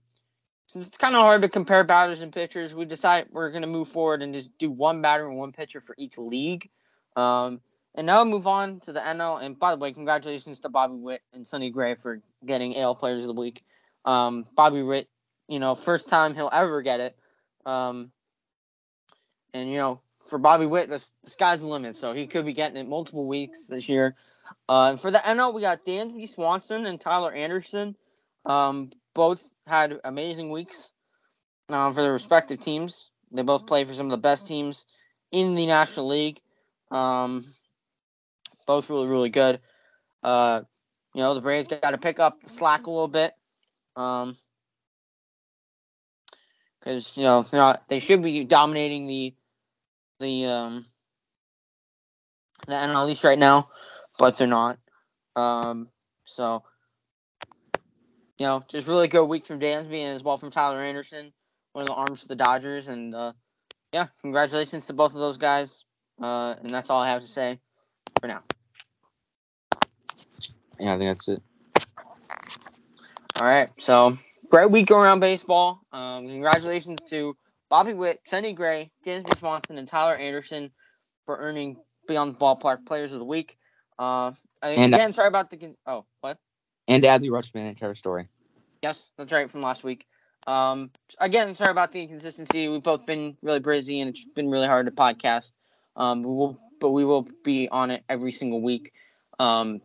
since 0.68 0.88
it's 0.88 0.98
kind 0.98 1.16
of 1.16 1.22
hard 1.22 1.44
to 1.44 1.50
compare 1.50 1.84
batters 1.84 2.22
and 2.22 2.34
pitchers, 2.34 2.74
we 2.74 2.86
decide 2.86 3.28
we're 3.32 3.52
going 3.52 3.62
to 3.62 3.68
move 3.68 3.88
forward 3.88 4.22
and 4.22 4.34
just 4.34 4.56
do 4.58 4.70
one 4.70 5.02
batter 5.02 5.28
and 5.28 5.38
one 5.38 5.52
pitcher 5.52 5.80
for 5.80 5.96
each 5.98 6.18
league. 6.18 6.70
Um, 7.16 7.62
and 7.96 8.06
now 8.06 8.18
we'll 8.18 8.32
move 8.32 8.48
on 8.48 8.80
to 8.82 8.92
the 8.92 9.00
NL. 9.00 9.42
And 9.42 9.58
by 9.58 9.72
the 9.72 9.78
way, 9.78 9.94
congratulations 9.94 10.60
to 10.62 10.70
Bobby 10.70 10.96
Witt 10.96 11.22
and 11.34 11.48
Sonny 11.48 11.70
Gray 11.70 11.96
for 11.96 12.22
getting 12.46 12.78
AL 12.78 12.96
Players 12.96 13.24
of 13.24 13.28
the 13.36 13.42
Week. 13.42 13.64
Um, 14.06 14.46
Bobby 14.56 14.84
Witt, 14.84 15.08
you 15.48 15.60
know, 15.60 15.74
first 15.74 16.10
time 16.10 16.36
he'll 16.36 16.50
ever 16.52 16.82
get 16.82 17.00
it. 17.00 17.18
Um, 17.66 18.12
and 19.54 19.72
you 19.72 19.78
know, 19.78 20.02
for 20.26 20.40
Bobby 20.40 20.66
Witt, 20.66 20.90
the, 20.90 21.06
the 21.24 21.30
sky's 21.30 21.62
the 21.62 21.68
limit. 21.68 21.96
So 21.96 22.14
he 22.14 22.28
could 22.28 22.46
be 22.46 22.54
getting 22.54 22.78
it 22.78 22.88
multiple 22.88 23.26
weeks 23.26 23.68
this 23.68 23.88
year. 23.90 24.16
Uh, 24.68 24.96
for 24.96 25.12
the 25.12 25.20
NL, 25.20 25.54
we 25.54 25.62
got 25.62 25.86
Dansby 25.86 26.28
Swanson 26.28 26.86
and 26.86 27.00
Tyler 27.00 27.32
Anderson. 27.34 27.96
Um, 28.46 28.92
both 29.14 29.50
had 29.66 30.00
amazing 30.04 30.52
weeks 30.52 30.92
uh, 31.70 31.92
for 31.92 32.02
their 32.02 32.14
respective 32.14 32.60
teams. 32.60 33.10
They 33.32 33.42
both 33.42 33.68
play 33.68 33.84
for 33.84 33.94
some 33.94 34.08
of 34.08 34.12
the 34.12 34.18
best 34.18 34.48
teams 34.48 34.86
in 35.32 35.56
the 35.56 35.66
National 35.66 36.08
League. 36.08 36.40
Um, 36.92 37.46
both 38.66 38.90
really, 38.90 39.08
really 39.08 39.30
good. 39.30 39.60
Uh, 40.24 40.62
you 41.14 41.22
know, 41.22 41.34
the 41.34 41.42
Braves 41.42 41.68
got 41.68 41.92
to 41.92 41.98
pick 41.98 42.20
up 42.20 42.38
slack 42.46 42.88
a 42.88 42.92
little 42.92 43.08
bit. 43.08 43.34
Um, 43.96 44.38
because 46.88 47.18
you 47.18 47.24
know 47.24 47.46
they 47.90 48.00
should 48.00 48.22
be 48.22 48.46
dominating 48.46 49.08
the 49.08 49.34
the 50.20 50.46
um 50.46 50.86
the 52.68 52.74
NL 52.74 53.10
East 53.10 53.24
right 53.24 53.40
now, 53.40 53.70
but 54.18 54.38
they're 54.38 54.48
not. 54.48 54.78
Um, 55.36 55.90
so 56.26 56.64
you 58.40 58.46
know, 58.46 58.64
just 58.68 58.88
really 58.88 59.08
good 59.08 59.26
week 59.26 59.46
from 59.46 59.60
Dansby 59.60 60.00
and 60.00 60.16
as 60.16 60.24
well 60.24 60.38
from 60.38 60.52
Tyler 60.52 60.82
Anderson, 60.82 61.34
one 61.74 61.84
of 61.84 61.88
the 61.88 61.94
arms 61.94 62.22
for 62.22 62.28
the 62.28 62.36
Dodgers, 62.36 62.88
and 62.88 63.16
uh, 63.16 63.34
yeah, 63.94 64.08
congratulations 64.22 64.88
to 64.88 64.94
both 64.94 65.14
of 65.14 65.20
those 65.20 65.38
guys. 65.38 65.86
Uh, 66.22 66.56
and 66.62 66.70
that's 66.70 66.90
all 66.90 67.02
I 67.02 67.10
have 67.10 67.22
to 67.22 67.28
say 67.28 67.60
for 68.20 68.28
now. 68.28 68.44
Yeah, 70.80 70.96
I 70.96 70.98
think 70.98 71.18
that's 71.18 71.28
it. 71.28 71.42
All 73.40 73.46
right, 73.46 73.70
so 73.78 74.18
great 74.50 74.72
week 74.72 74.92
around 74.92 75.20
baseball. 75.20 75.82
Um, 75.92 76.28
congratulations 76.28 77.04
to 77.10 77.36
Bobby 77.70 77.94
Witt, 77.94 78.22
Sonny 78.26 78.54
Gray, 78.54 78.92
Dansby 79.06 79.38
Swanson, 79.38 79.78
and 79.78 79.88
Tyler 79.88 80.16
Anderson 80.16 80.72
for 81.26 81.38
earning 81.38 81.78
Beyond 82.08 82.36
the 82.36 82.40
Ballpark 82.40 82.86
Players 82.86 83.14
of 83.14 83.20
the 83.20 83.26
Week. 83.26 83.58
Uh, 84.00 84.32
And- 84.62 84.94
again, 84.96 85.14
sorry 85.14 85.28
about 85.28 85.50
the. 85.52 85.76
Oh, 85.86 86.06
what? 86.22 86.38
And 86.88 87.04
Adley 87.04 87.30
Rutschman 87.30 87.68
and 87.68 87.78
Trevor 87.78 87.96
Story. 87.96 88.28
Yes, 88.82 89.10
that's 89.18 89.32
right 89.34 89.50
from 89.52 89.62
last 89.62 89.84
week. 89.84 90.08
Um, 90.46 90.92
again, 91.20 91.54
sorry 91.56 91.72
about 91.72 91.92
the 91.92 92.02
inconsistency. 92.02 92.70
We've 92.70 92.82
both 92.82 93.06
been 93.06 93.38
really 93.42 93.60
busy, 93.60 94.00
and 94.00 94.10
it's 94.10 94.24
been 94.24 94.50
really 94.50 94.68
hard 94.68 94.86
to 94.86 94.92
podcast. 94.94 95.52
Um, 95.98 96.24
we 96.24 96.30
will, 96.30 96.60
but 96.80 96.92
we 96.92 97.04
will 97.04 97.28
be 97.44 97.68
on 97.68 97.92
it 97.92 98.04
every 98.08 98.32
single 98.32 98.62
week. 98.62 98.94
Um, 99.40 99.82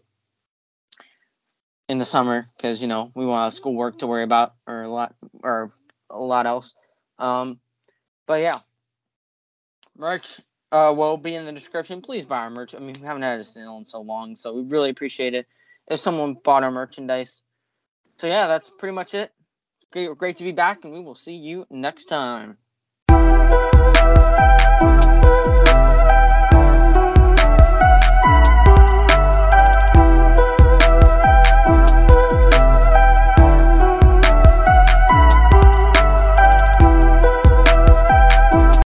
in 1.88 1.98
the 1.98 2.04
summer, 2.04 2.46
because 2.56 2.80
you 2.80 2.88
know 2.88 3.10
we 3.14 3.26
won't 3.26 3.42
have 3.42 3.54
schoolwork 3.54 3.98
to 3.98 4.06
worry 4.06 4.22
about, 4.22 4.54
or 4.66 4.82
a 4.82 4.88
lot, 4.88 5.14
or 5.42 5.72
a 6.08 6.18
lot 6.18 6.46
else. 6.46 6.74
Um, 7.18 7.60
but 8.26 8.40
yeah, 8.40 8.58
merch 9.96 10.40
uh 10.70 10.92
will 10.96 11.16
be 11.16 11.34
in 11.34 11.44
the 11.44 11.52
description. 11.52 12.00
Please 12.00 12.24
buy 12.24 12.38
our 12.38 12.50
merch. 12.50 12.74
I 12.74 12.78
mean, 12.78 12.96
we 13.00 13.06
haven't 13.06 13.22
had 13.22 13.40
a 13.40 13.44
sale 13.44 13.76
in 13.78 13.84
so 13.84 14.00
long, 14.00 14.36
so 14.36 14.54
we 14.54 14.62
really 14.62 14.90
appreciate 14.90 15.34
it 15.34 15.46
if 15.88 16.00
someone 16.00 16.34
bought 16.34 16.64
our 16.64 16.70
merchandise. 16.70 17.42
So 18.18 18.26
yeah, 18.26 18.46
that's 18.46 18.70
pretty 18.70 18.94
much 18.94 19.14
it. 19.14 19.32
Great, 19.90 20.16
great 20.16 20.36
to 20.38 20.44
be 20.44 20.52
back, 20.52 20.84
and 20.84 20.92
we 20.92 21.00
will 21.00 21.14
see 21.14 21.34
you 21.34 21.66
next 21.70 22.06
time. 22.06 22.56